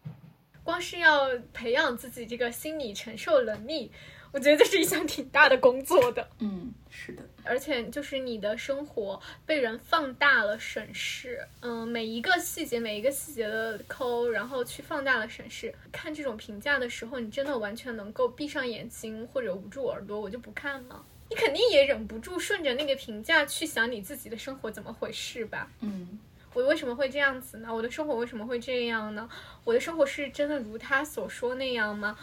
[0.62, 3.90] 光是要培养自己这个心理承受能力。
[4.32, 15.74] 我觉得这是一项挺大的工作的，嗯，是的，而且就是你的生活被人放大了审视，嗯，每一个细节，每一个细节的抠，然后去放大了审视。
[15.90, 21.04] 看这种评价的时候，你真的完全能够闭上眼睛或者捂住耳朵，我就不看了。
[21.30, 25.70] 你肯定也忍不住顺着那个评价去想你自己的生活怎么回事吧？
[25.80, 26.18] 嗯，
[26.52, 27.74] 我为什么会这样子呢？
[27.74, 29.28] 我的生活为什么会这样呢？
[29.64, 32.18] 我的生活是真的如他所说那样吗？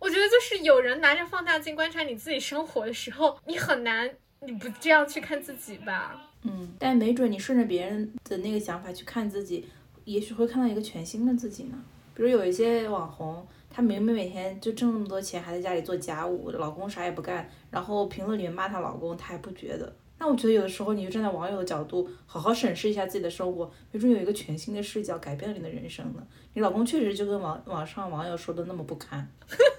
[0.00, 6.30] 我觉得就是有人拿着放大镜观察你自己生活的时候，你很难你不这样去看自己吧？
[6.42, 9.68] 嗯，但没准你顺着别人的那个想法去看自己，
[10.04, 11.76] 也许会看到一个全新的自己呢。
[12.14, 19.94] 比如有一些网红，他明明每天就挣那么多钱，还在家里做家务，老公啥也不干，然后评论里面骂她老公，她还不觉得。
[20.20, 26.26] 那我觉得有的时候，你就站在网友的角度，好好审视一下自己的生活，没准有一个全新的视角，改变了你的人生呢。
[26.54, 29.28] 你老公确实就跟网网上网友说的那么不堪。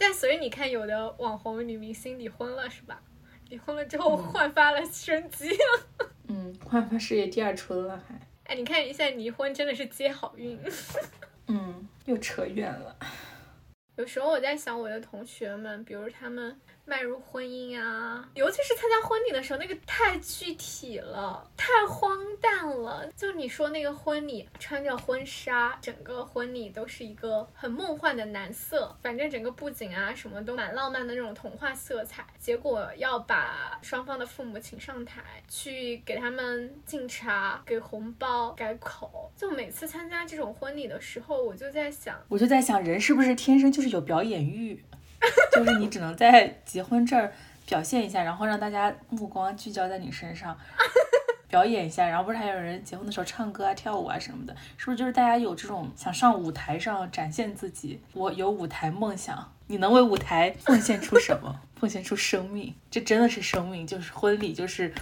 [0.00, 3.02] 但所以你看，有的网红女明星离婚了是吧？
[3.50, 6.08] 离婚了之后焕发了生机了。
[6.28, 8.18] 嗯，焕发事业第二春了还。
[8.44, 10.58] 哎，你看一下离婚真的是接好运。
[11.48, 12.96] 嗯，又扯远了。
[13.96, 16.58] 有时候我在想我的同学们，比如他们。
[16.90, 23.08] 迈入婚姻啊，尤其是参加婚礼的时候，那个太具体了，太荒诞了。
[23.16, 32.26] 就你说那个婚礼，穿着婚纱，整个婚礼都是一个很梦幻的蓝色，反正整个布景啊什么都蛮浪漫的那种童话色彩。
[32.40, 39.30] 结果要把双方的父母请上台，去给他们敬茶、给红包、改口。
[39.36, 44.84] 就每次参加这种婚礼的时候，我就在想，我就在想，人是不是天生就是有表演欲？
[45.52, 47.32] 就是你只能在结婚这儿
[47.66, 50.56] 表现一下，然后让大家目光聚焦在你身上，
[51.48, 52.06] 表演一下。
[52.08, 58.00] 然后不是还有人结婚的时候唱歌啊、跳舞啊什么的，是不是就是大家有这种想上舞台上展现自己？
[58.14, 61.60] 我有舞台梦想，你能为舞台奉献出什么？
[61.80, 64.92] 奉献出生命，这真的是生命，就是婚礼，就是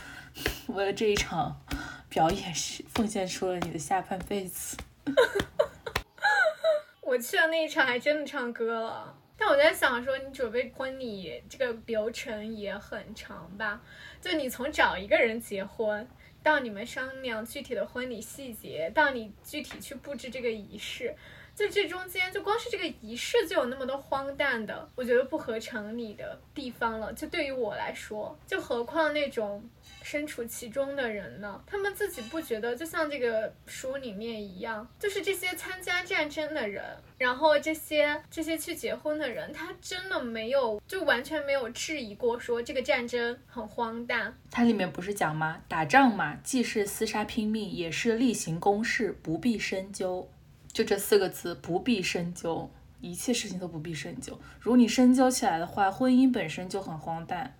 [0.68, 1.60] 为了这一场
[2.08, 4.76] 表演，是奉献出了你的下半辈子。
[7.02, 9.14] 我去的那一场还真的唱歌了。
[9.40, 13.80] 但我在想说，你准备婚礼这个流程也很长吧？
[14.20, 16.06] 就你从找一个人结婚，
[16.42, 21.14] 到你们商量具体的婚礼细节，到你具体去布置这个仪式，
[21.58, 27.12] 就这中间，就光是这个仪式就有那么多荒诞的，我觉得不合常理的地方了。
[27.12, 29.68] 就对于我来说，就何况那种。
[30.00, 31.60] 身处其中的人呢？
[31.66, 36.84] 他们自己不觉得，就像这个书里面一样，就是这些参加战争的人，
[37.18, 44.38] 然后这些这些去结婚的人，他真的没有，就完全没有质疑过说这个战争很荒诞。
[44.50, 45.62] 它里面不是讲吗？
[45.68, 50.30] 打仗嘛，既是厮杀拼命，也是例行公事，不必深究。
[50.78, 52.70] 就这四个字，不必深究，
[53.00, 54.38] 一切事情都不必深究。
[54.60, 57.58] 如果你深究起来的话，婚姻本身就很荒诞。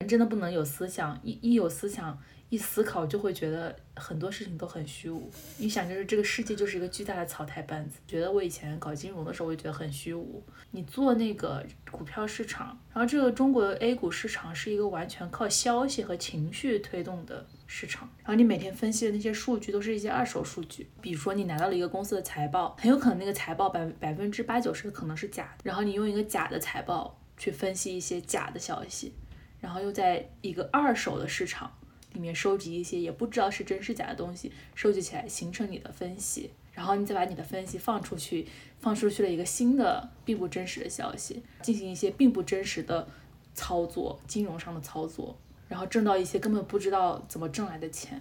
[0.00, 5.30] 人真的不能有思想，一一有思想，一思考就会觉得很多事情都很虚无。
[5.58, 7.98] 你想，就是这个世界就是一个巨大的草台班子。
[8.06, 10.42] 觉得我以前搞金融的时候，我就觉得很虚无。
[10.70, 18.08] 你做那个股票市场，然后这个中国的 A 股市场是一个完全靠消息和情绪推动的市场。
[18.18, 29.12] 然后你每天分析的那些数据都是一些二手数据，比如说你拿到了一个公司的财报，很有可能那个财报百百分之八九十可能是假的，然后你用一个假的财报去分析一些假的消息，
[29.60, 31.72] 然后又在一个二手的市场。
[32.12, 38.48] 里面收集一些也不知道是真是假的东西，收集起来形成你的分析，然后你再把你的分析放出去，
[38.80, 43.06] 放出去了一个新的并不真实的消息，进行一些并不真实的
[43.52, 45.36] 操作，金融上的操作，
[45.68, 48.20] 然后挣到一些根本不知道怎么挣来的钱，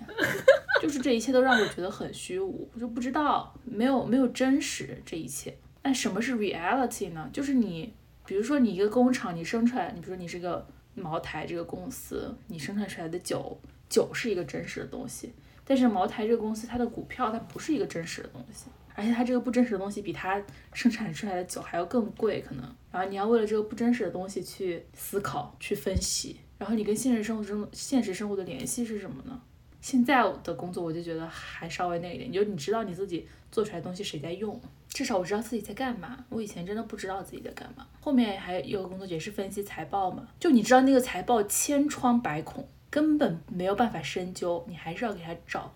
[0.81, 5.55] 就是这一切都让我觉得很虚无，我就不知道没有没有真实这一切。
[5.83, 7.29] 那什么是 reality 呢？
[7.31, 7.93] 就是你，
[8.25, 10.65] 比如说你一个工厂，你生出来，你比如说你是个
[10.95, 13.57] 茅台这个公司，你生产出来的酒。
[13.87, 15.31] 酒是一个真实的东西，
[15.63, 18.65] 但是茅台这个公司它的股票它不是一个真实的东西，
[18.95, 20.41] 而且它这个不真实的东西比它
[20.73, 22.65] 生产出来的酒还要更贵可能。
[22.91, 29.41] 然后你要为了这个不真实的东西去思考、去分析，然后你跟现实生活中现实生活的联系是什么呢？
[29.81, 36.25] 现在的工作我就觉得还稍微那一点，就你知道你自己做出来东西谁在用，至少我知道自己在干嘛。
[36.29, 37.85] 我以前真的不知道自己在干嘛。
[38.01, 42.67] 后面还有个工作也是分析财报嘛，就你知道那个财报千疮百孔。
[42.87, 45.73] 根本没有办法深究，你还是要给他找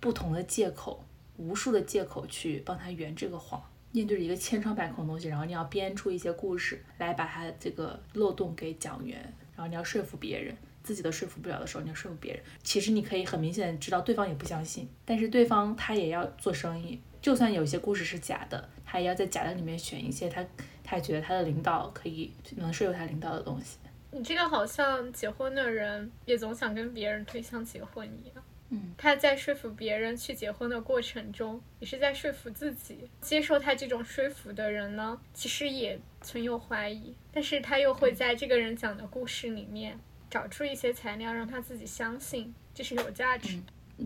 [0.00, 1.04] 不同的借口，
[1.36, 3.62] 无数的借口去帮他圆这个谎。
[3.92, 12.42] 面对着一个千疮百孔的东西，然后你要编出一些故事来把他这个漏洞给讲圆，然后你要说服别人，自己都说服不了的时候，你要说服别人。
[12.62, 20.44] 其实你可以很明显知道对方也不相信，但是对方他也要做生意，就算有些故事是假的，他也要在假的里面选一些他
[20.82, 23.78] 他觉得他的领导可以能说服他领导的东西。
[24.10, 28.44] 你这个好像结婚的人也总想跟别人推向结婚一样。
[28.74, 33.08] 嗯，他在说服别人去结婚的过程中，也是在说服自己。
[33.20, 39.98] 接受他这种说服的人呢，其实也存有怀疑，但是他又会在这个人讲的故事里面
[40.28, 43.58] 找出一些材料，让他自己相信这是有价值。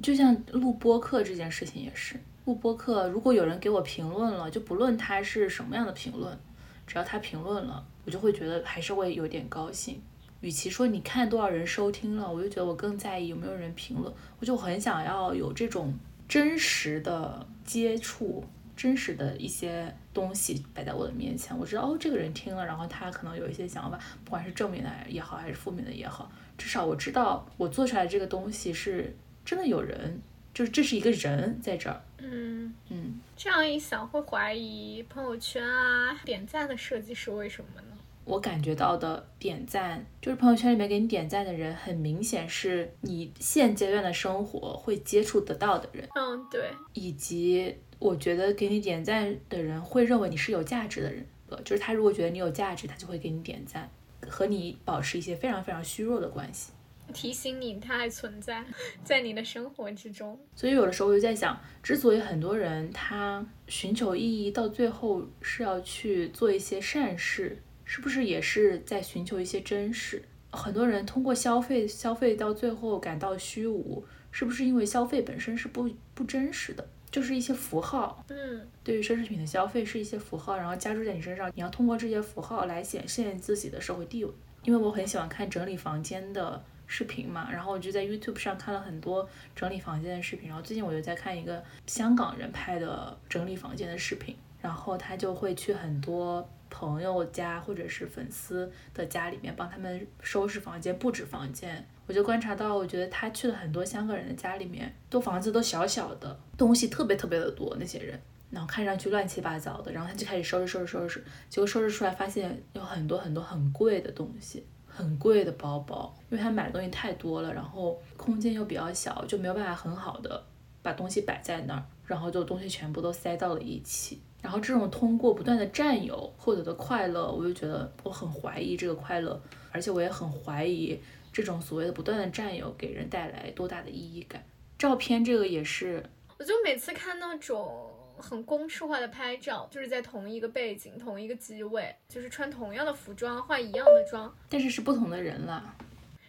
[0.02, 6.38] 就像录播客这件事情也是，录播客如果有人给我评论了，就不论他是什么样的评论，
[6.86, 7.86] 只要他评论了。
[8.04, 10.00] 我就会觉得还是会有点高兴，
[10.41, 14.12] 与其说你看多少人收听了，我就觉得我更在意有没有人评论。
[14.39, 15.93] 我就很想要有这种
[16.28, 18.45] 真实的接触，
[18.76, 21.59] 真实的一些东西摆在我的面前。
[21.59, 30.20] 我知道哦，这个人听了，然后他可能有一些想法，不管是正面的也好，还是负面的也好，至少我知道我做出来这个东西是真的有人，
[30.55, 32.01] 就是这是一个人在这儿。
[32.18, 37.88] 嗯嗯，这样一想会怀疑朋友圈啊点赞的设计是为什么呢？
[38.29, 46.07] 我感觉到的点赞，就是朋友圈里面给你点赞的人，很明显是你现阶段的生活会接触得到的人。
[46.14, 46.70] 嗯，对。
[46.93, 51.26] 以及我觉得给你点赞的人会认为你是有价值的人，
[51.64, 53.91] 就是他如果觉得你有价值，他就会给你点赞，
[54.29, 56.72] 和你保持一些非常非常虚弱的关系，
[57.14, 58.62] 提醒你他还存在
[59.03, 60.39] 在你的生活之中。
[60.55, 67.62] 所以有的时候我就在想，之所以很多人他寻求意义，到最后是要去做一些善事。
[67.91, 70.22] 是不是也是在寻求一些真实？
[70.51, 76.86] 很多人通过消费，消费到最后感到虚无，是不是因为消费本身是不不真实的？
[77.11, 84.30] 就是一些符号，嗯，对于奢侈品的消费是一些符号，然后加注在你身上，你要通过这些符号来显现自己的社会地位。
[84.64, 89.26] 因为我很喜欢看整理房间的视频嘛，然后我就在 YouTube 上看了很多
[89.57, 96.47] 整理房间的视频，然后最近我就在看一个香港人拍的整理房间的视频，然后他就会去很多。
[96.70, 120.44] 朋友家或者是粉丝的家里面帮他们收拾房间、布置房间，我就观察到，我觉得他去了很多香港人的家里面，都房子都小小的，东西特别特别的多，那些人，然后看上去乱七八糟的，然后他就开始收拾收拾收拾，结果收拾出来发现有很多很多很贵的东西，很贵的包包，因为他买的东西太多了，然后空间又比较小，就没有办法很好的
[120.82, 124.20] 把东西摆在那儿，然后就东西全部都塞到了一起。
[124.41, 129.41] 然后这种通过不断的占有获得的快乐，我就觉得我很怀疑这个快乐，
[129.72, 130.99] 而且我也很怀疑
[131.32, 134.45] 这种所谓的不断的占有给人带来多大的意义感。
[134.78, 136.05] 照片这个也是，
[136.39, 145.74] 我就每次看那种很公式化的拍照，就是在同一个背景、同一个机位，就是穿同样的服装、化一样的妆，但是是不同的人了，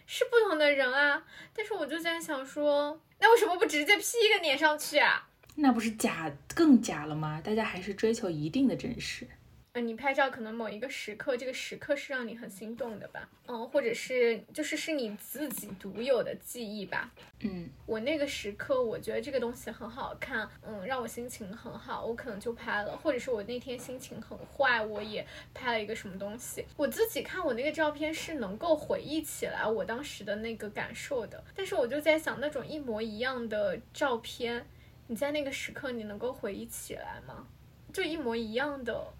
[0.04, 1.22] 是不同的人啊。
[1.54, 5.28] 但是我就在想说，那为什么不直接 P 一个脸上去啊？
[5.60, 7.40] 那不是假更假了吗？
[7.44, 9.26] 大家还是追求一定的真实。
[9.72, 13.28] 嗯，你拍照可能某一个时刻，这个时刻是让你很心动的吧？
[13.46, 17.12] 嗯，或者是就是是你自己独有的记忆吧？
[17.40, 22.96] 嗯，我那个时刻，我觉得这个东西很好看，嗯，让我心情很好，我可能就拍了。
[22.96, 26.64] 或者是我那天心情很坏，我也拍了一个什么东西。
[26.76, 31.44] 我自己看我那个照片是能够回忆起来我当时的那个感受的。
[31.54, 34.66] 但是我就在想，那种一模一样的照片，
[35.10, 37.44] 你在那个时刻你能够回忆起来吗？
[37.92, 39.12] 就一模一样的。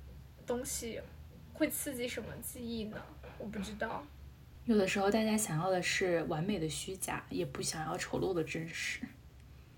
[0.47, 1.01] 东西
[1.53, 2.97] 会刺激什么记忆呢？
[3.39, 4.05] 我不知道。
[4.67, 9.01] 有的时候大家想要的是完美的虚假，也不想要丑陋的真实。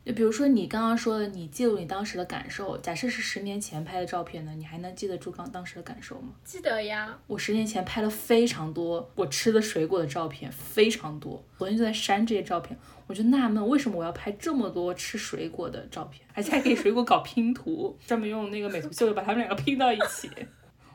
[0.05, 2.77] 就比如说你刚刚说的，你记录你当时的感受。
[2.79, 6.33] 假设是十年前拍的照片呢，你还能记得住刚当时的感受吗？
[6.43, 7.17] 记得呀。
[7.29, 11.45] 我十年前拍了非常多我吃的水果的照片，非常多。
[11.57, 12.77] 昨天就在删这些照片，
[13.07, 20.29] 我就纳闷为什么我要拍这么多吃水果的照片，而且还给水果搞拼图，专门用那个美图秀秀把它们两个拼到一起。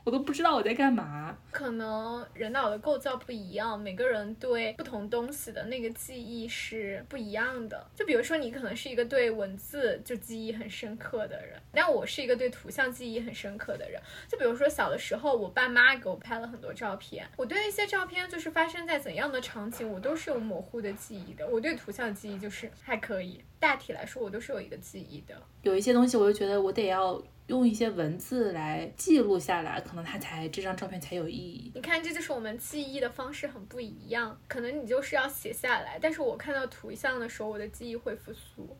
[0.07, 1.37] 我都不知道我在干嘛。
[1.51, 7.85] 可能人脑的构造不一样，每个人对不同东西的那个记忆是不一样的。
[7.93, 14.01] 就比如说，你可能是一个对文字就记忆很深刻的人，但我是一个对图像记忆很深刻的人。
[14.29, 21.45] 就比如说，小的时候，我爸妈给我拍了很多照片，我对那些照片就是发生在怎样的场景，我都是有模糊的记忆的。
[21.45, 25.35] 我对图像记忆就是还可以，大体来说，我都是有一个记忆的。
[25.63, 27.21] 有一些东西，我就觉得我得要。
[27.47, 31.71] 用一些文字来记录下来，可能它才这张照片才有意义。
[31.75, 34.37] 你看，这就是我们记忆的方式很不一样。
[34.47, 38.75] 可能你就是要写下来，但是我看到图像的时候，我的记忆会复苏。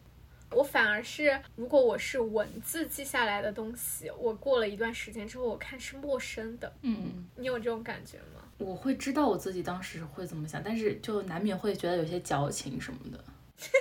[0.51, 6.73] 我反而是，如果我是文字记下来的东西，我过了一段时间之后，我看是陌生的。
[6.81, 8.43] 嗯，你有这种感觉吗？
[8.57, 13.23] 我会知道我自己当时会怎么想，但是就难免会觉得有些矫情什么的。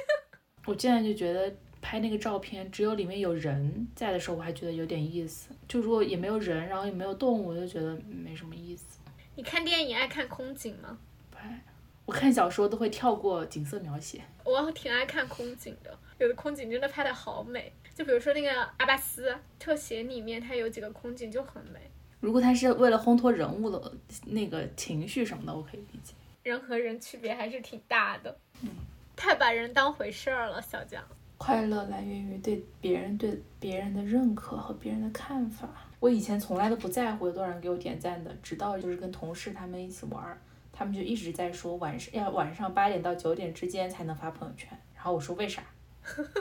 [0.67, 1.53] 我现在就觉得。
[1.87, 5.51] 拍那个照片，只有里面有人在的时候，我还觉得有点意思。
[5.69, 8.99] 就如果也没有人，然后也没有动物，我就觉得没什么意思。
[9.37, 10.99] 你看电影爱看空景吗？
[11.31, 11.63] 不爱。
[12.05, 14.21] 我看小说都会跳过景色描写。
[14.43, 17.73] 我挺爱看空景的，有的空景真的拍的好美。
[17.95, 21.79] 就比如说那个阿巴斯特写里面，它有几个空景就很美。
[22.19, 23.93] 如果他是为了烘托人物的
[24.25, 26.15] 那个情绪什么的，我可以理解。
[26.43, 28.37] 人和人区别还是挺大的。
[28.63, 28.71] 嗯。
[29.15, 31.01] 太把人当回事儿了，小江。
[31.39, 35.69] 快乐来源于对别人对别人的认可和别人的看法。
[36.01, 40.39] 我以前从来都不在乎有多少人给我点赞的，直到就是跟同事他们一起玩儿，
[40.73, 44.69] 他们就一直在说晚上要晚上八点到九点之间才能发朋友圈。
[44.95, 45.63] 然后我说为啥？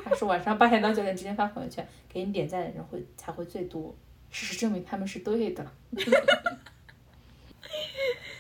[0.03, 3.95] 他说晚上八点到九点之间发朋友圈，给你点赞的人会才会最多。
[4.29, 5.65] 事实证明他们是对的。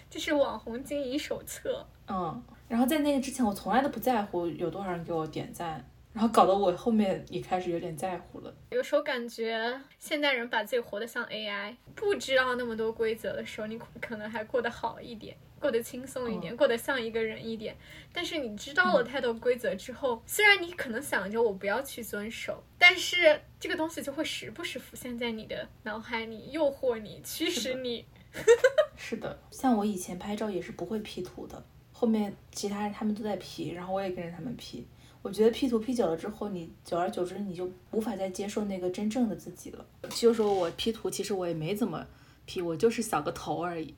[0.09, 1.85] 这是网红经营手册。
[2.07, 5.83] 嗯，然后在那个之前，我从来都不在乎有多少人给我点赞。
[6.15, 8.55] 然后搞得我后面也开始有点在乎了。
[8.69, 17.75] 有时候感觉现代人把自己活得像 AI，不知道那么多规则的时候，你可能还过得好一点，过得轻松一点，过得像一个人一点。
[18.13, 28.05] 但是你知道了太多规则之后，虽然你可能想着我不要去遵守，但是这个东西就会时不时浮现在你的脑海里，诱惑你，驱使你。
[28.95, 31.61] 是的，像我以前拍照也是不会 P 图的，
[31.91, 34.87] 后面其他人他们都在 P，然后我也跟着他们 P。
[35.25, 39.83] 我觉得 P 图 P 久了之后，你久而久之你就无法再接受那个真正的自己了。
[40.11, 42.05] 就说我 P 图，其实我也没怎么
[42.45, 43.95] P，我就是小个头而已。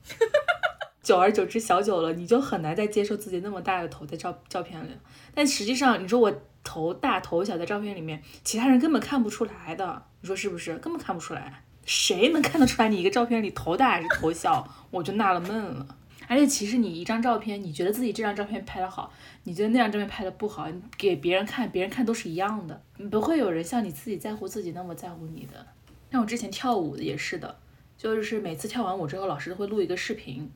[1.04, 4.92] 久而久之，小久了，你就很难再接受自己那么大的头在照照片里。
[5.36, 10.02] 但实际上，你说我头大头小在照片里面，其他人根本看不出来的。
[10.22, 10.78] 你说是不是？
[10.78, 14.66] 根本看不出来，谁能看得出来你一个照片里头大还是头小？
[14.92, 15.98] 我就纳了闷了。
[16.28, 19.12] 而且其实你一张照片，你觉得自己这张照片拍的好，
[19.44, 25.66] 你觉得那张照片拍的不好，你给别人看，别人看都是一样的，不会有人像你自己在乎自己那么在乎你的。
[26.12, 27.58] 像我之前跳舞也是的，
[27.98, 30.52] 就是每次跳完舞之后，老师都会录一个视频，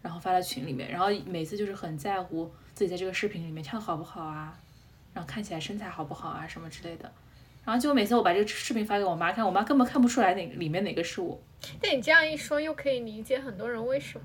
[0.00, 4.56] 然后发在群里面，然后每次就是很在乎自己在这个视频里面跳好不好啊，
[5.12, 7.10] 然后看起来身材好不好啊什么之类的。
[7.64, 11.40] 然后就每次我把这个视频发给我妈看，我妈根本看不出来哪里面哪个是我。
[11.80, 14.24] 但你这样一说，又可以理解很多人为什么。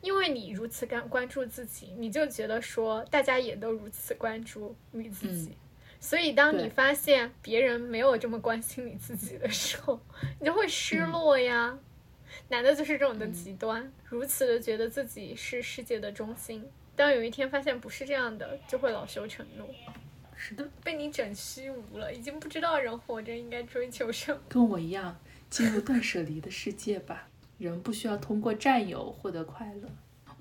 [0.00, 5.56] 因为你如此关关注自己，你就觉得说大家也都如此关注你自己，
[6.00, 10.00] 所以当你发现别人没有这么关心你自己的时候，
[10.40, 11.78] 你就会失落呀。
[12.48, 19.68] 男的就是这种的极端，如此的觉得自己是世界的中心，当有一天发现不是这样的，就会恼羞成怒。
[20.36, 24.40] 是的，被你整虚无了，已经不知道人活着应该追求什么。
[24.48, 25.16] 跟我一样，
[25.48, 27.28] 进入断舍离的世界吧。
[27.58, 29.88] 人不需要通过占有获得快乐。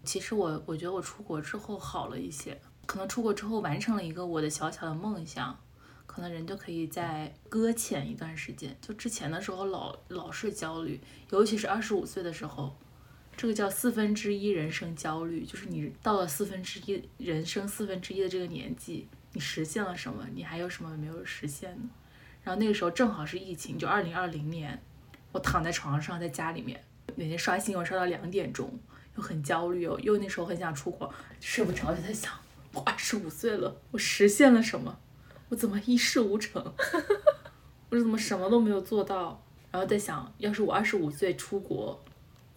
[0.03, 5.57] 其实我我觉得我出国之后好了一些，可能出国之后完成了一个我的小小的梦想，
[6.05, 8.76] 可能人就可以再搁浅一段时间。
[8.82, 10.99] 就之前的时候老老是焦虑，
[11.32, 12.76] 尤其是二十五岁的时候，
[13.38, 20.28] 这个叫四分之一人生焦虑，就是你到了四分之一人生四分之一的这个年纪，你实现了什么？
[20.36, 21.89] 你还有什么没有实现呢？
[22.43, 24.84] 然后那个时候正好是疫情，就二零二零年，
[25.32, 26.84] 我躺在床上在家里面，
[27.16, 28.80] 每天刷新闻刷到两点钟，
[29.16, 32.34] 又很焦虑哦，又那时候很想出国，睡不着，就在想，
[32.74, 34.97] 我二十五岁了，我实现了什么？
[35.49, 36.74] 我怎么一事无成？
[37.89, 39.43] 我怎么什么都没有做到？
[39.72, 42.04] 然后在想，要是我二十五岁出国，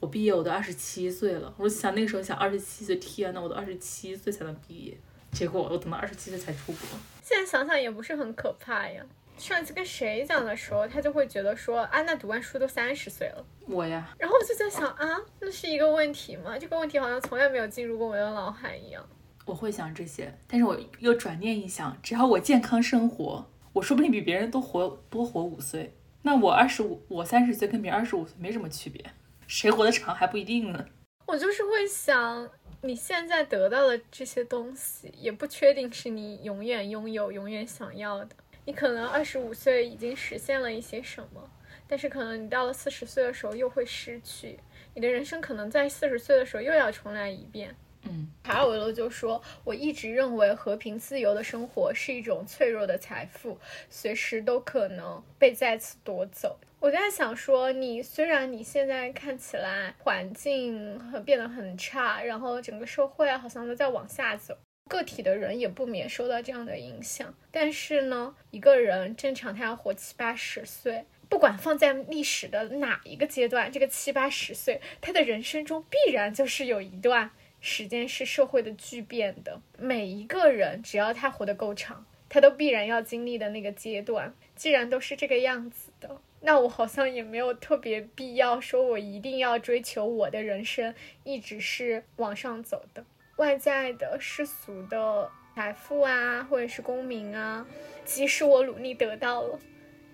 [0.01, 1.53] 我毕业我都二十七岁了。
[1.59, 4.97] 我想那个时候想二十七岁，天呐，我都二十七岁才能毕业，
[5.33, 6.81] 结果我等到二十七岁才出国。
[7.23, 9.05] 现在想想也不是很可怕呀。
[9.39, 13.45] 上次跟谁讲的时候，他就会觉得说啊，那读完书都三十岁了。
[13.67, 16.59] 我呀，然后我就在想啊，那是一个问题吗？
[16.59, 19.07] 这个问题好像从来没有进入过我的脑海一样。
[19.45, 25.95] 我会想这些，但是我又转念一想，只要我健康生活，我说不定比别人都活多活五岁。
[26.23, 29.05] 那我二十五，我三十岁跟别人二十五岁没什么区别，
[29.47, 30.85] 谁活得长还不一定呢。
[31.27, 32.49] 我就是会想，
[32.81, 38.35] 你现在得到的这些东西，也不确定是你永远拥有、永远想要的。
[38.67, 41.51] 你可能二十五岁已经实现了一些什么，
[41.89, 44.59] 但是可能你到了四十岁的时候又会失去。
[44.93, 47.75] 你的人生可能在四十岁的时候又要重来一遍。
[48.03, 53.59] 嗯，卡尔维罗就说：“我一直认为和平自由的生活是一种脆弱的财富，
[53.89, 64.57] 随时都可能被再次夺走。”我在想说，你虽然你现在看起来环境变得很差，然后整个社会好像都在往下走，
[64.89, 67.35] 个体的人也不免受到这样的影响。
[67.51, 77.31] 但是呢，一个人正常他要活七八十岁，不管放在历史的哪一个阶段，这个七八十岁，他的人生中必然就是有一段。
[77.59, 84.33] 时间是社会的巨变的，每一个人只要他活得够长，他都必然要经历的那个阶段。
[84.55, 93.05] 既然都是这个样子的，那我好像也没有特别必要说，我一定要追求我的人生一直是往上走的。
[93.37, 97.67] 外在的世俗的财富啊，或者是功名啊，
[98.05, 99.59] 即使我努力得到了，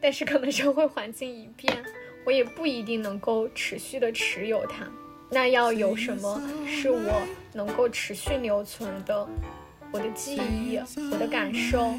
[0.01, 1.85] 但是可能社会环境一变，
[2.27, 4.85] 我也不一定能够持续的持有它。
[5.31, 9.29] 那要有什么是我能够持续留存的？
[9.93, 10.81] 我的记忆，
[11.13, 11.95] 我的感受，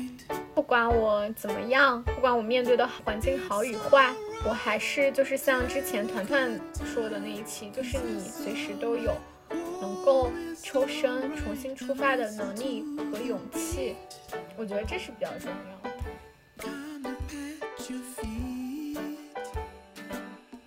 [0.53, 4.11] 不管我怎么样，不管我面对的环境好与坏，
[4.45, 9.15] 我还是就是像之前团团说的那一期，就是你随时都有
[9.81, 10.31] 能够
[10.61, 13.95] 抽身重新出发的能力和勇气，
[14.57, 15.93] 我觉得这是比较重要的。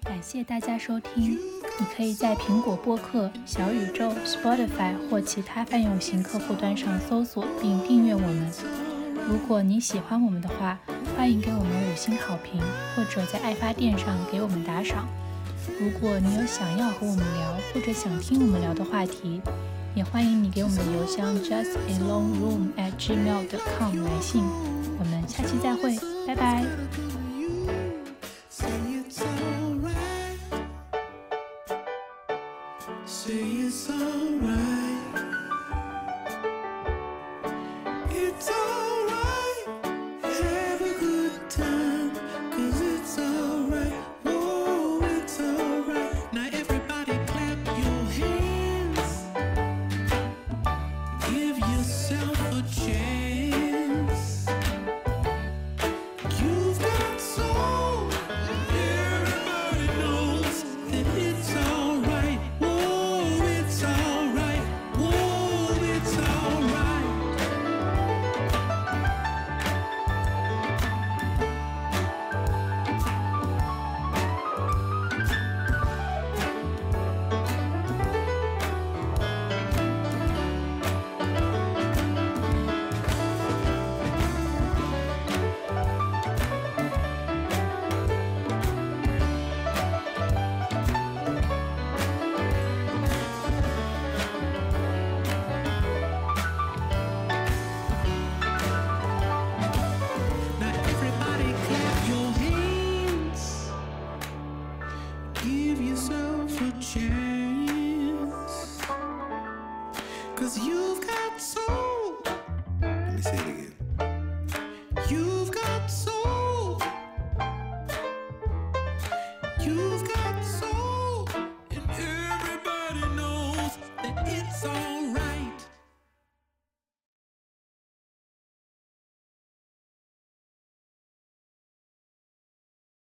[0.02, 1.38] 感谢大家收听。
[1.78, 8.50] 你可以在苹果播客、小宇宙、Spotify 或其他泛用型客户端上搜索并订阅我们。
[9.28, 10.78] 如果你喜欢我们的话，
[11.14, 12.62] 欢迎给我们五星好评，
[12.94, 15.06] 或者在爱发电上给我们打赏。
[15.80, 19.42] 如果你有想要和我们聊或者想听我们聊的话题，
[19.94, 24.42] 也欢迎你给我们的邮箱 justalongroom@gmail.com 来信。
[24.98, 26.64] 我们下期再会，拜拜。